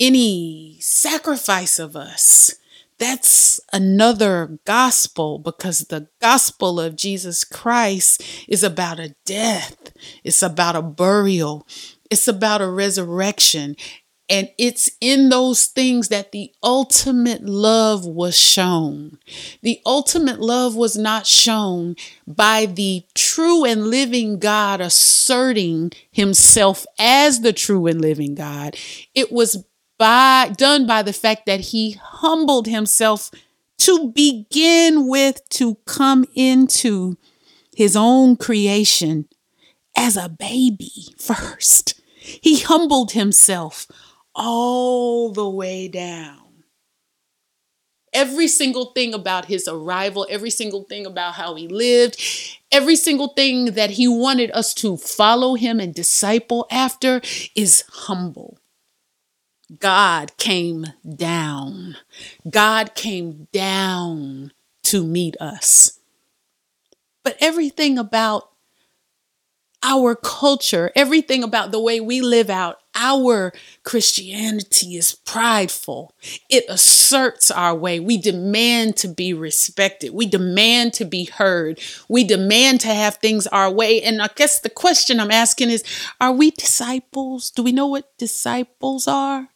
any 0.00 0.76
sacrifice 0.80 1.78
of 1.78 1.94
us. 1.94 2.56
That's 2.98 3.60
another 3.72 4.58
gospel 4.64 5.38
because 5.38 5.80
the 5.82 6.08
gospel 6.20 6.80
of 6.80 6.96
Jesus 6.96 7.44
Christ 7.44 8.24
is 8.48 8.64
about 8.64 8.98
a 8.98 9.14
death, 9.24 9.92
it's 10.24 10.42
about 10.42 10.74
a 10.74 10.82
burial, 10.82 11.64
it's 12.10 12.26
about 12.26 12.60
a 12.60 12.68
resurrection. 12.68 13.76
And 14.28 14.50
it's 14.56 14.88
in 15.00 15.28
those 15.28 15.66
things 15.66 16.08
that 16.08 16.32
the 16.32 16.52
ultimate 16.62 17.44
love 17.44 18.06
was 18.06 18.36
shown. 18.38 19.18
The 19.62 19.80
ultimate 19.84 20.40
love 20.40 20.74
was 20.74 20.96
not 20.96 21.26
shown 21.26 21.96
by 22.26 22.66
the 22.66 23.04
true 23.14 23.64
and 23.64 23.88
living 23.88 24.38
God 24.38 24.80
asserting 24.80 25.92
himself 26.10 26.86
as 26.98 27.40
the 27.40 27.52
true 27.52 27.86
and 27.86 28.00
living 28.00 28.34
God. 28.34 28.76
It 29.14 29.32
was 29.32 29.64
by 29.98 30.52
done 30.56 30.86
by 30.86 31.02
the 31.02 31.12
fact 31.12 31.46
that 31.46 31.60
he 31.60 31.92
humbled 31.92 32.66
himself 32.66 33.30
to 33.78 34.12
begin 34.12 35.08
with 35.08 35.46
to 35.50 35.74
come 35.84 36.24
into 36.34 37.16
his 37.74 37.96
own 37.96 38.36
creation 38.36 39.28
as 39.96 40.16
a 40.16 40.28
baby 40.28 41.14
first. 41.18 42.00
He 42.16 42.60
humbled 42.60 43.12
himself 43.12 43.86
all 44.34 45.30
the 45.30 45.48
way 45.48 45.88
down. 45.88 46.38
Every 48.12 48.46
single 48.46 48.86
thing 48.92 49.14
about 49.14 49.46
his 49.46 49.66
arrival, 49.66 50.26
every 50.28 50.50
single 50.50 50.82
thing 50.84 51.06
about 51.06 51.34
how 51.34 51.54
he 51.54 51.66
lived, 51.66 52.20
every 52.70 52.96
single 52.96 53.28
thing 53.28 53.72
that 53.72 53.90
he 53.90 54.06
wanted 54.06 54.50
us 54.52 54.74
to 54.74 54.98
follow 54.98 55.54
him 55.54 55.80
and 55.80 55.94
disciple 55.94 56.66
after 56.70 57.22
is 57.54 57.84
humble. 57.88 58.58
God 59.78 60.36
came 60.36 60.86
down. 61.16 61.96
God 62.48 62.94
came 62.94 63.48
down 63.52 64.52
to 64.84 65.04
meet 65.04 65.36
us. 65.40 65.98
But 67.24 67.36
everything 67.40 67.98
about 67.98 68.51
our 69.82 70.14
culture, 70.14 70.90
everything 70.94 71.42
about 71.42 71.72
the 71.72 71.80
way 71.80 72.00
we 72.00 72.20
live 72.20 72.50
out 72.50 72.78
our 72.94 73.52
Christianity 73.84 74.96
is 74.96 75.14
prideful. 75.14 76.14
It 76.50 76.64
asserts 76.68 77.50
our 77.50 77.74
way. 77.74 78.00
We 78.00 78.18
demand 78.18 78.96
to 78.98 79.08
be 79.08 79.32
respected. 79.32 80.12
We 80.12 80.26
demand 80.26 80.92
to 80.94 81.04
be 81.04 81.24
heard. 81.24 81.80
We 82.08 82.24
demand 82.24 82.80
to 82.82 82.88
have 82.88 83.16
things 83.16 83.46
our 83.46 83.70
way. 83.70 84.02
And 84.02 84.20
I 84.20 84.28
guess 84.34 84.60
the 84.60 84.70
question 84.70 85.20
I'm 85.20 85.30
asking 85.30 85.70
is 85.70 85.84
are 86.20 86.32
we 86.32 86.50
disciples? 86.50 87.50
Do 87.50 87.62
we 87.62 87.72
know 87.72 87.86
what 87.86 88.16
disciples 88.18 89.08
are? 89.08 89.48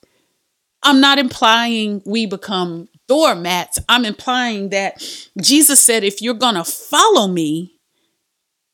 I'm 0.82 1.00
not 1.00 1.18
implying 1.18 2.02
we 2.06 2.26
become 2.26 2.88
doormats. 3.08 3.78
I'm 3.88 4.04
implying 4.04 4.70
that 4.70 5.02
Jesus 5.40 5.80
said, 5.80 6.04
if 6.04 6.22
you're 6.22 6.34
going 6.34 6.54
to 6.54 6.64
follow 6.64 7.26
me, 7.26 7.75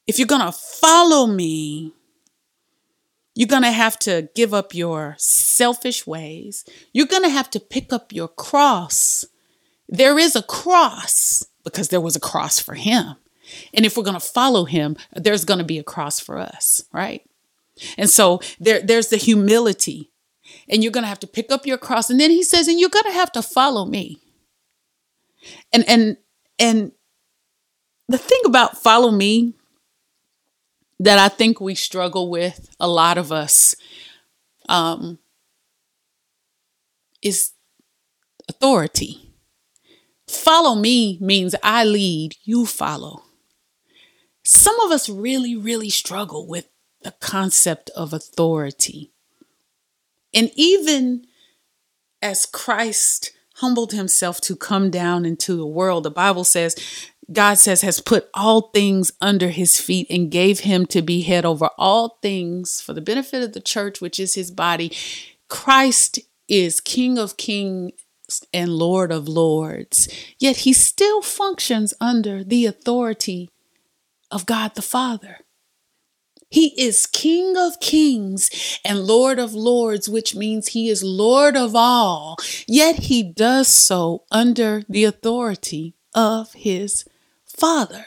if 0.07 0.19
you're 0.19 0.27
going 0.27 0.45
to 0.45 0.53
follow 0.53 1.27
me, 1.27 1.95
you're 3.35 3.49
going 3.49 3.63
to 3.63 3.73
have 3.73 3.99
to 4.01 4.29
give 4.35 4.53
up 4.53 4.75
your 4.75 5.15
selfish 5.19 6.07
ways. 6.07 6.65
You're 6.93 7.07
going 7.07 7.23
to 7.23 7.31
have 7.31 7.51
to 7.51 7.61
pick 7.61 7.93
up 7.93 8.13
your 8.13 8.29
cross. 8.29 9.25
There 9.89 10.19
is 10.19 10.37
a 10.37 10.43
cross 10.43 11.45
because 11.65 11.89
there 11.89 12.01
was 12.01 12.17
a 12.17 12.21
cross 12.21 12.59
for 12.59 12.75
him. 12.75 13.17
And 13.73 13.85
if 13.87 13.97
we're 13.97 14.03
going 14.03 14.19
to 14.19 14.21
follow 14.21 14.65
him, 14.65 14.97
there's 15.15 15.45
going 15.45 15.59
to 15.59 15.65
be 15.65 15.79
a 15.79 15.85
cross 15.85 16.21
for 16.21 16.39
us, 16.39 16.85
right? 16.93 17.23
And 17.97 18.11
so 18.11 18.41
there, 18.61 18.81
there's 18.81 19.09
the 19.09 19.17
humility. 19.17 20.11
And 20.69 20.83
you're 20.83 20.93
going 20.93 21.05
to 21.05 21.09
have 21.09 21.21
to 21.21 21.27
pick 21.27 21.51
up 21.51 21.67
your 21.67 21.79
cross. 21.79 22.11
And 22.11 22.21
then 22.21 22.31
he 22.31 22.43
says, 22.43 22.69
and 22.69 22.79
you're 22.79 22.91
going 22.91 23.07
to 23.07 23.13
have 23.13 23.33
to 23.33 23.43
follow 23.43 23.85
me. 23.85 24.19
And 25.73 25.85
and 25.89 26.17
and 26.59 26.93
the 28.09 28.19
thing 28.19 28.41
about 28.45 28.77
follow 28.77 29.11
me 29.11 29.55
that 31.03 31.19
I 31.19 31.29
think 31.29 31.61
we 31.61 31.75
struggle 31.75 32.31
with, 32.31 32.71
a 32.79 32.87
lot 32.87 33.19
of 33.19 33.33
us, 33.33 33.75
um, 34.69 35.19
is 37.21 37.51
authority. 38.49 39.35
Follow 40.29 40.77
me 40.77 41.19
means 41.21 41.57
I 41.61 41.85
lead, 41.85 42.37
you 42.45 42.67
follow. 42.67 43.25
Some 44.45 44.79
of 44.79 44.93
us 44.93 45.09
really, 45.09 45.57
really 45.57 45.91
struggle 45.91 46.47
with 46.47 46.69
the 47.03 47.15
concept 47.21 47.91
of 47.97 48.13
authority. 48.13 49.11
And 50.33 50.53
even 50.55 51.27
as 52.23 52.47
Christ 52.47 53.33
humbled 53.57 53.91
himself 53.91 54.41
to 54.43 54.55
come 54.55 54.89
down 54.89 55.25
into 55.25 55.57
the 55.57 55.67
world, 55.67 56.05
the 56.05 56.13
Bible 56.13 56.45
says 56.45 56.77
God 57.33 57.55
says, 57.55 57.83
has 57.83 58.01
put 58.01 58.29
all 58.35 58.71
things 58.71 59.13
under 59.21 59.49
his 59.49 59.81
feet 59.81 60.07
and 60.11 60.31
gave 60.31 60.61
him 60.61 60.87
to 60.87 61.03
be 61.03 61.23
head 61.23 61.45
over 61.45 61.71
all 61.79 62.19
things 62.23 62.81
for 62.81 62.93
the 62.93 63.01
benefit 63.01 63.43
of 63.43 63.53
the 63.53 63.61
church, 63.61 64.01
which 64.01 64.21
is 64.21 64.35
his 64.35 64.51
body. 64.51 64.93
Christ 65.49 66.19
is 66.49 66.81
King 66.81 67.19
of 67.19 67.37
kings 67.37 67.93
and 68.53 68.71
Lord 68.71 69.13
of 69.13 69.29
lords, 69.29 70.09
yet 70.39 70.59
he 70.59 70.73
still 70.73 71.23
functions 71.23 71.93
under 72.01 72.43
the 72.43 72.67
authority 72.67 73.51
of 74.31 74.47
God 74.47 74.75
the 74.75 74.83
Father. 74.83 75.41
He 76.49 76.69
is 76.81 77.07
King 77.07 77.57
of 77.57 77.81
kings 77.81 78.79
and 78.85 79.07
Lord 79.07 79.39
of 79.39 79.55
lords, 79.55 80.09
which 80.09 80.35
means 80.35 80.69
he 80.69 80.89
is 80.89 81.03
Lord 81.03 81.57
of 81.57 81.75
all, 81.75 82.37
yet 82.67 83.05
he 83.05 83.23
does 83.23 83.69
so 83.69 84.25
under 84.31 84.83
the 84.89 85.05
authority 85.05 85.95
of 86.15 86.53
his 86.53 87.07
Father. 87.57 88.07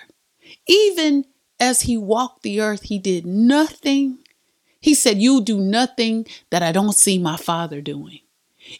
Even 0.68 1.26
as 1.60 1.82
he 1.82 1.98
walked 1.98 2.44
the 2.44 2.62
earth, 2.62 2.84
he 2.84 3.00
did 3.00 3.26
nothing. 3.26 4.20
He 4.80 4.94
said, 4.94 5.22
You 5.22 5.42
do 5.42 5.60
nothing 5.60 6.26
that 6.52 6.64
I 6.64 6.72
don't 6.72 6.94
see 6.94 7.18
my 7.18 7.38
Father 7.38 7.82
doing. 7.82 8.20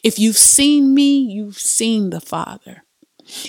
If 0.02 0.18
you've 0.18 0.36
seen 0.36 0.94
me, 0.94 1.18
you've 1.18 1.58
seen 1.58 2.10
the 2.10 2.20
Father. 2.20 2.84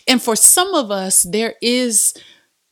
And 0.07 0.21
for 0.21 0.35
some 0.35 0.73
of 0.73 0.91
us, 0.91 1.23
there 1.23 1.55
is 1.61 2.13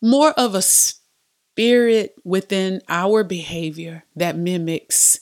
more 0.01 0.31
of 0.31 0.55
a 0.55 0.62
spirit 0.62 2.15
within 2.23 2.81
our 2.89 3.23
behavior 3.23 4.03
that 4.15 4.38
mimics 4.38 5.19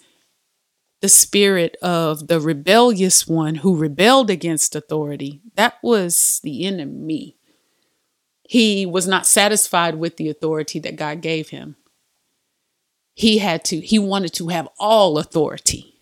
the 1.01 1.09
spirit 1.09 1.75
of 1.81 2.27
the 2.27 2.39
rebellious 2.39 3.27
one 3.27 3.55
who 3.55 3.75
rebelled 3.75 4.29
against 4.29 4.75
authority. 4.75 5.41
That 5.55 5.75
was 5.83 6.39
the 6.43 6.65
enemy. 6.65 7.35
He 8.43 8.85
was 8.85 9.07
not 9.07 9.25
satisfied 9.25 9.95
with 9.95 10.17
the 10.17 10.29
authority 10.29 10.79
that 10.79 10.95
God 10.95 11.21
gave 11.21 11.49
him. 11.49 11.75
He 13.15 13.37
had 13.37 13.63
to, 13.65 13.79
he 13.79 13.99
wanted 13.99 14.33
to 14.33 14.47
have 14.49 14.67
all 14.79 15.17
authority. 15.17 15.93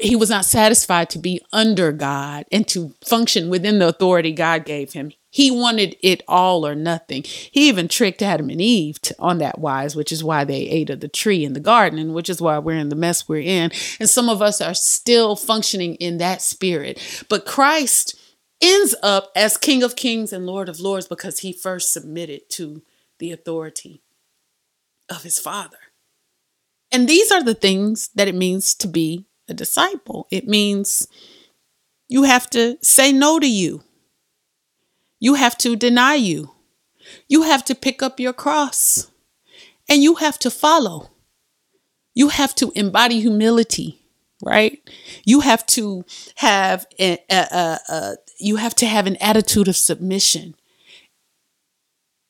He 0.00 0.14
was 0.14 0.30
not 0.30 0.44
satisfied 0.44 1.10
to 1.10 1.18
be 1.18 1.40
under 1.52 1.90
God 1.90 2.44
and 2.52 2.66
to 2.68 2.94
function 3.04 3.48
within 3.48 3.80
the 3.80 3.88
authority 3.88 4.32
God 4.32 4.64
gave 4.64 4.92
him. 4.92 5.12
He 5.28 5.50
wanted 5.50 5.96
it 6.02 6.22
all 6.28 6.64
or 6.64 6.74
nothing. 6.74 7.24
He 7.24 7.68
even 7.68 7.88
tricked 7.88 8.22
Adam 8.22 8.50
and 8.50 8.60
Eve 8.60 9.00
to, 9.02 9.16
on 9.18 9.38
that 9.38 9.58
wise, 9.58 9.96
which 9.96 10.12
is 10.12 10.22
why 10.22 10.44
they 10.44 10.60
ate 10.60 10.90
of 10.90 11.00
the 11.00 11.08
tree 11.08 11.42
in 11.44 11.54
the 11.54 11.58
garden, 11.58 11.98
and 11.98 12.14
which 12.14 12.28
is 12.28 12.40
why 12.40 12.58
we're 12.58 12.76
in 12.76 12.90
the 12.90 12.96
mess 12.96 13.28
we're 13.28 13.40
in. 13.40 13.72
And 13.98 14.08
some 14.08 14.28
of 14.28 14.40
us 14.42 14.60
are 14.60 14.74
still 14.74 15.34
functioning 15.34 15.94
in 15.96 16.18
that 16.18 16.42
spirit. 16.42 17.24
But 17.28 17.46
Christ 17.46 18.14
ends 18.62 18.94
up 19.02 19.32
as 19.34 19.56
King 19.56 19.82
of 19.82 19.96
Kings 19.96 20.32
and 20.32 20.46
Lord 20.46 20.68
of 20.68 20.80
Lords 20.80 21.08
because 21.08 21.40
he 21.40 21.52
first 21.52 21.92
submitted 21.92 22.48
to 22.50 22.82
the 23.18 23.32
authority 23.32 24.02
of 25.08 25.24
his 25.24 25.38
Father. 25.38 25.78
And 26.90 27.08
these 27.08 27.32
are 27.32 27.42
the 27.42 27.54
things 27.54 28.08
that 28.14 28.28
it 28.28 28.34
means 28.34 28.74
to 28.76 28.86
be 28.88 29.26
a 29.48 29.54
disciple. 29.54 30.26
It 30.30 30.46
means 30.46 31.08
you 32.08 32.24
have 32.24 32.48
to 32.50 32.78
say 32.82 33.12
no 33.12 33.38
to 33.38 33.48
you. 33.48 33.82
You 35.18 35.34
have 35.34 35.56
to 35.58 35.76
deny 35.76 36.14
you. 36.14 36.52
You 37.28 37.42
have 37.42 37.64
to 37.64 37.74
pick 37.74 38.02
up 38.02 38.20
your 38.20 38.32
cross 38.32 39.10
and 39.88 40.02
you 40.02 40.16
have 40.16 40.38
to 40.40 40.50
follow. 40.50 41.10
You 42.14 42.28
have 42.28 42.54
to 42.56 42.72
embody 42.74 43.20
humility, 43.20 44.01
right? 44.42 44.80
You 45.24 45.40
have 45.40 45.64
to 45.66 46.04
have 46.36 46.86
a, 46.98 47.18
a, 47.30 47.78
a, 47.88 48.16
you 48.38 48.56
have 48.56 48.74
to 48.76 48.86
have 48.86 49.06
an 49.06 49.16
attitude 49.16 49.68
of 49.68 49.76
submission. 49.76 50.54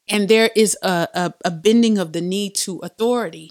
And 0.08 0.28
there 0.28 0.50
is 0.54 0.76
a, 0.82 1.32
a 1.44 1.50
bending 1.50 1.96
of 1.96 2.12
the 2.12 2.20
knee 2.20 2.50
to 2.50 2.78
authority. 2.80 3.50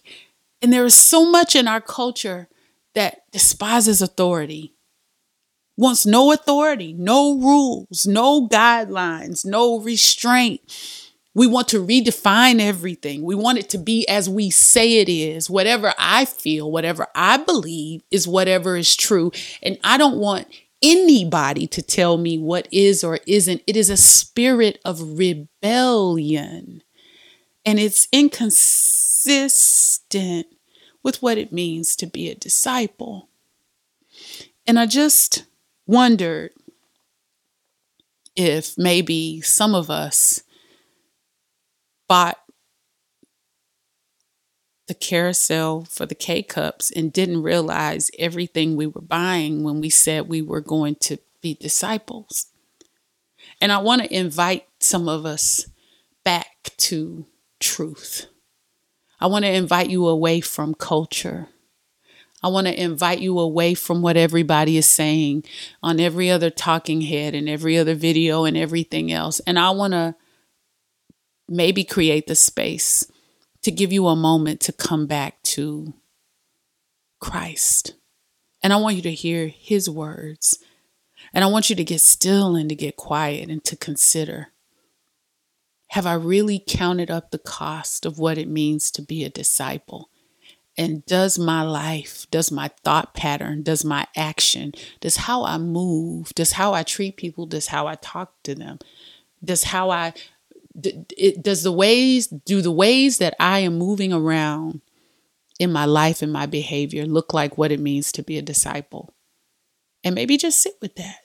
And 0.62 0.72
there 0.72 0.86
is 0.86 0.96
so 0.96 1.30
much 1.30 1.56
in 1.56 1.68
our 1.68 1.82
culture 1.82 2.48
that 2.94 3.24
despises 3.32 4.02
authority, 4.02 4.76
wants 5.78 6.06
no 6.06 6.32
authority, 6.32 6.94
no 6.94 7.40
rules, 7.40 8.06
no 8.06 8.48
guidelines, 8.48 9.44
no 9.46 9.80
restraint. 9.80 10.62
We 11.34 11.48
want 11.48 11.70
to 11.70 11.86
redefine 11.86 12.60
everything. 12.60 13.24
We 13.24 13.36
want 13.36 13.58
it 13.58 13.70
to 13.70 13.78
be 13.78 14.06
as 14.08 14.30
we 14.30 14.50
say 14.50 14.98
it 14.98 15.08
is. 15.08 15.50
Whatever 15.50 15.94
I 15.98 16.26
feel, 16.26 16.70
whatever 16.70 17.08
I 17.16 17.38
believe 17.38 18.04
is 18.12 18.28
whatever 18.28 18.76
is 18.76 18.96
true. 18.96 19.32
And 19.64 19.80
I 19.84 19.98
don't 19.98 20.18
want 20.18 20.48
anybody 20.82 21.68
to 21.68 21.82
tell 21.82 22.18
me 22.18 22.38
what 22.38 22.68
is 22.72 23.04
or 23.04 23.20
isn't. 23.26 23.62
It 23.66 23.78
is 23.78 23.90
a 23.90 23.98
spirit 23.98 24.80
of 24.84 25.18
rebellion. 25.18 26.84
And 27.66 27.80
it's 27.80 28.10
inconsistent 28.12 30.48
with 31.04 31.22
what 31.22 31.38
it 31.38 31.54
means 31.54 31.96
to 31.96 32.08
be 32.08 32.30
a 32.30 32.36
disciple. 32.36 33.30
And 34.68 34.78
I 34.80 34.86
just 34.86 35.46
wondered 35.88 36.52
if 38.36 38.78
maybe 38.78 39.42
some 39.42 39.76
of 39.76 39.90
us 39.90 40.44
bought 42.12 42.40
the 44.90 44.94
carousel 44.94 45.86
for 45.86 46.06
the 46.06 46.14
K 46.14 46.44
cups 46.44 46.92
and 46.92 47.14
didn't 47.14 47.42
realize 47.42 48.12
everything 48.20 48.76
we 48.76 48.86
were 48.86 49.00
buying 49.00 49.64
when 49.64 49.80
we 49.80 49.90
said 49.90 50.28
we 50.28 50.42
were 50.42 50.60
going 50.60 50.96
to 50.96 51.20
be 51.42 51.54
disciples. 51.54 52.48
And 53.62 53.72
I 53.72 53.78
want 53.78 54.02
to 54.02 54.14
invite 54.14 54.68
some 54.82 55.08
of 55.08 55.26
us 55.26 55.70
back 56.26 56.72
to 56.80 57.28
truth. 57.62 58.28
I 59.22 59.28
want 59.28 59.46
to 59.46 59.56
invite 59.56 59.90
you 59.90 60.06
away 60.06 60.42
from 60.42 60.74
culture. 60.74 61.48
I 62.44 62.50
want 62.50 62.68
to 62.68 62.78
invite 62.78 63.20
you 63.20 63.40
away 63.40 63.74
from 63.74 64.02
what 64.02 64.18
everybody 64.18 64.76
is 64.76 64.86
saying 64.86 65.46
on 65.82 66.02
every 66.02 66.30
other 66.30 66.50
talking 66.50 67.00
head 67.04 67.34
and 67.34 67.48
every 67.48 67.78
other 67.78 67.96
video 67.96 68.44
and 68.44 68.58
everything 68.58 69.14
else. 69.14 69.40
And 69.48 69.58
I 69.58 69.70
want 69.70 69.94
to 69.94 70.16
maybe 71.52 71.84
create 71.84 72.28
the 72.28 72.36
space 72.36 73.10
to 73.62 73.72
give 73.72 73.92
you 73.92 74.08
a 74.08 74.16
moment 74.16 74.60
to 74.62 74.74
come 74.74 75.06
back 75.06 75.42
to 75.44 75.94
Christ. 77.20 77.94
And 78.64 78.74
I 78.74 78.78
want 78.78 78.96
you 78.96 79.02
to 79.04 79.14
hear 79.14 79.48
his 79.48 79.90
words. 79.90 80.58
And 81.34 81.44
I 81.44 81.48
want 81.48 81.70
you 81.70 81.76
to 81.76 81.84
get 81.84 82.02
still 82.02 82.56
and 82.56 82.70
to 82.70 82.76
get 82.76 82.96
quiet 82.96 83.50
and 83.50 83.64
to 83.66 83.76
consider 83.76 84.48
have 85.92 86.06
I 86.06 86.14
really 86.14 86.64
counted 86.66 87.12
up 87.12 87.32
the 87.32 87.38
cost 87.38 88.06
of 88.06 88.18
what 88.18 88.38
it 88.38 88.48
means 88.48 88.92
to 88.92 89.02
be 89.02 89.26
a 89.26 89.30
disciple? 89.30 90.10
And 90.78 91.06
does 91.06 91.38
my 91.38 91.64
life, 91.64 92.26
does 92.32 92.50
my 92.50 92.72
thought 92.86 93.14
pattern, 93.14 93.62
does 93.62 93.84
my 93.84 94.08
action, 94.16 94.72
does 95.02 95.18
how 95.18 95.44
I 95.44 95.58
move, 95.58 96.34
does 96.34 96.54
how 96.54 96.74
I 96.74 96.84
treat 96.84 97.18
people, 97.18 97.46
does 97.46 97.68
how 97.68 97.88
I 97.88 97.96
talk 97.96 98.42
to 98.44 98.56
them, 98.56 98.80
does 99.44 99.66
how 99.66 99.90
I, 99.90 100.14
it, 100.76 101.44
does 101.44 101.64
the 101.64 101.72
ways, 101.72 102.28
do 102.28 102.62
the 102.62 102.72
ways 102.72 103.18
that 103.18 103.36
I 103.40 103.60
am 103.60 103.78
moving 103.78 104.14
around 104.14 104.82
in 105.60 105.72
my 105.72 105.86
life 105.86 106.22
and 106.22 106.32
my 106.32 106.46
behavior 106.46 107.06
look 107.06 107.34
like 107.34 107.58
what 107.58 107.72
it 107.72 107.80
means 107.80 108.12
to 108.14 108.24
be 108.24 108.38
a 108.38 108.42
disciple? 108.42 109.14
And 110.04 110.16
maybe 110.16 110.38
just 110.38 110.62
sit 110.62 110.76
with 110.82 110.96
that. 110.96 111.20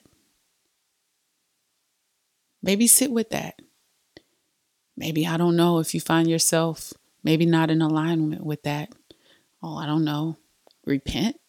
Maybe 2.61 2.87
sit 2.87 3.11
with 3.11 3.29
that 3.31 3.59
maybe 4.97 5.27
I 5.27 5.37
don't 5.37 5.55
know 5.55 5.77
if 5.77 5.93
you 5.93 6.01
find 6.01 6.27
yourself 6.27 6.91
maybe 7.23 7.45
not 7.45 7.69
in 7.69 7.81
alignment 7.81 8.43
with 8.43 8.63
that. 8.63 8.93
Oh, 9.61 9.77
I 9.77 9.85
don't 9.85 10.03
know. 10.03 10.37
Repent. 10.85 11.39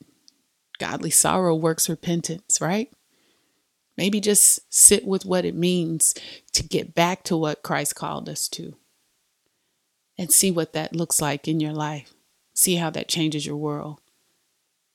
Godly 0.78 1.10
sorrow 1.10 1.56
works 1.56 1.88
repentance, 1.88 2.60
right? 2.60 2.92
Maybe 3.98 4.20
just 4.20 4.60
sit 4.72 5.04
with 5.04 5.26
what 5.26 5.44
it 5.44 5.56
means 5.56 6.14
to 6.52 6.62
get 6.62 6.94
back 6.94 7.24
to 7.24 7.36
what 7.36 7.64
Christ 7.64 7.96
called 7.96 8.28
us 8.28 8.46
to 8.50 8.76
and 10.16 10.30
see 10.30 10.52
what 10.52 10.72
that 10.72 10.94
looks 10.94 11.20
like 11.20 11.48
in 11.48 11.58
your 11.58 11.72
life. 11.72 12.14
See 12.54 12.76
how 12.76 12.90
that 12.90 13.08
changes 13.08 13.44
your 13.44 13.56
world. 13.56 14.00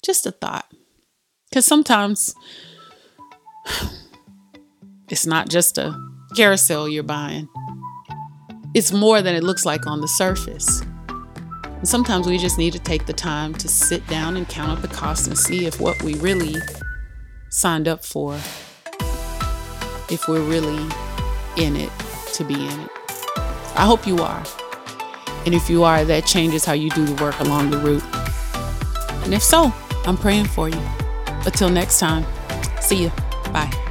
Just 0.06 0.26
a 0.26 0.32
thought. 0.32 0.72
Because 1.50 1.66
sometimes 1.66 2.34
it's 5.10 5.26
not 5.26 5.50
just 5.50 5.78
a 5.78 5.94
carousel 6.38 6.88
you're 6.88 7.04
buying, 7.04 7.50
it's 8.74 8.94
more 8.94 9.22
than 9.22 9.36
it 9.36 9.44
looks 9.44 9.66
like 9.66 9.86
on 9.86 10.00
the 10.00 10.08
surface. 10.08 10.82
And 11.66 11.88
sometimes 11.89 12.26
we 12.26 12.38
just 12.38 12.58
need 12.58 12.72
to 12.72 12.80
take 12.80 13.06
the 13.06 13.12
time 13.12 13.54
to 13.56 13.68
sit 13.68 14.08
down 14.08 14.38
and 14.38 14.48
count 14.48 14.72
up 14.72 14.82
the 14.82 14.88
cost 14.96 15.28
and 15.28 15.38
see 15.38 15.66
if 15.66 15.82
what 15.82 16.02
we 16.04 16.13
really 16.16 16.56
signed 17.50 17.89
up 17.89 18.06
for, 18.06 18.39
if 20.10 20.28
we're 20.28 20.42
really 20.42 20.89
in 21.58 21.76
it 21.76 21.92
to 22.34 22.44
be 22.44 22.56
in 22.56 22.80
it. 22.80 22.89
I 23.76 23.86
hope 23.86 24.06
you 24.06 24.20
are. 24.20 24.44
And 25.46 25.54
if 25.54 25.70
you 25.70 25.84
are, 25.84 26.06
that 26.06 26.26
changes 26.26 26.63
how 26.63 26.74
you 26.74 26.89
do 26.92 27.06
the 27.06 27.22
work 27.22 27.39
along 27.39 27.72
the 27.72 27.78
route. 27.78 28.04
And 29.24 29.34
if 29.34 29.44
so, 29.44 29.74
I'm 30.06 30.18
praying 30.18 30.46
for 30.46 30.70
you. 30.70 30.82
Until 31.46 31.70
next 31.70 32.00
time, 32.00 32.26
see 32.82 33.04
you. 33.04 33.12
Bye. 33.52 33.83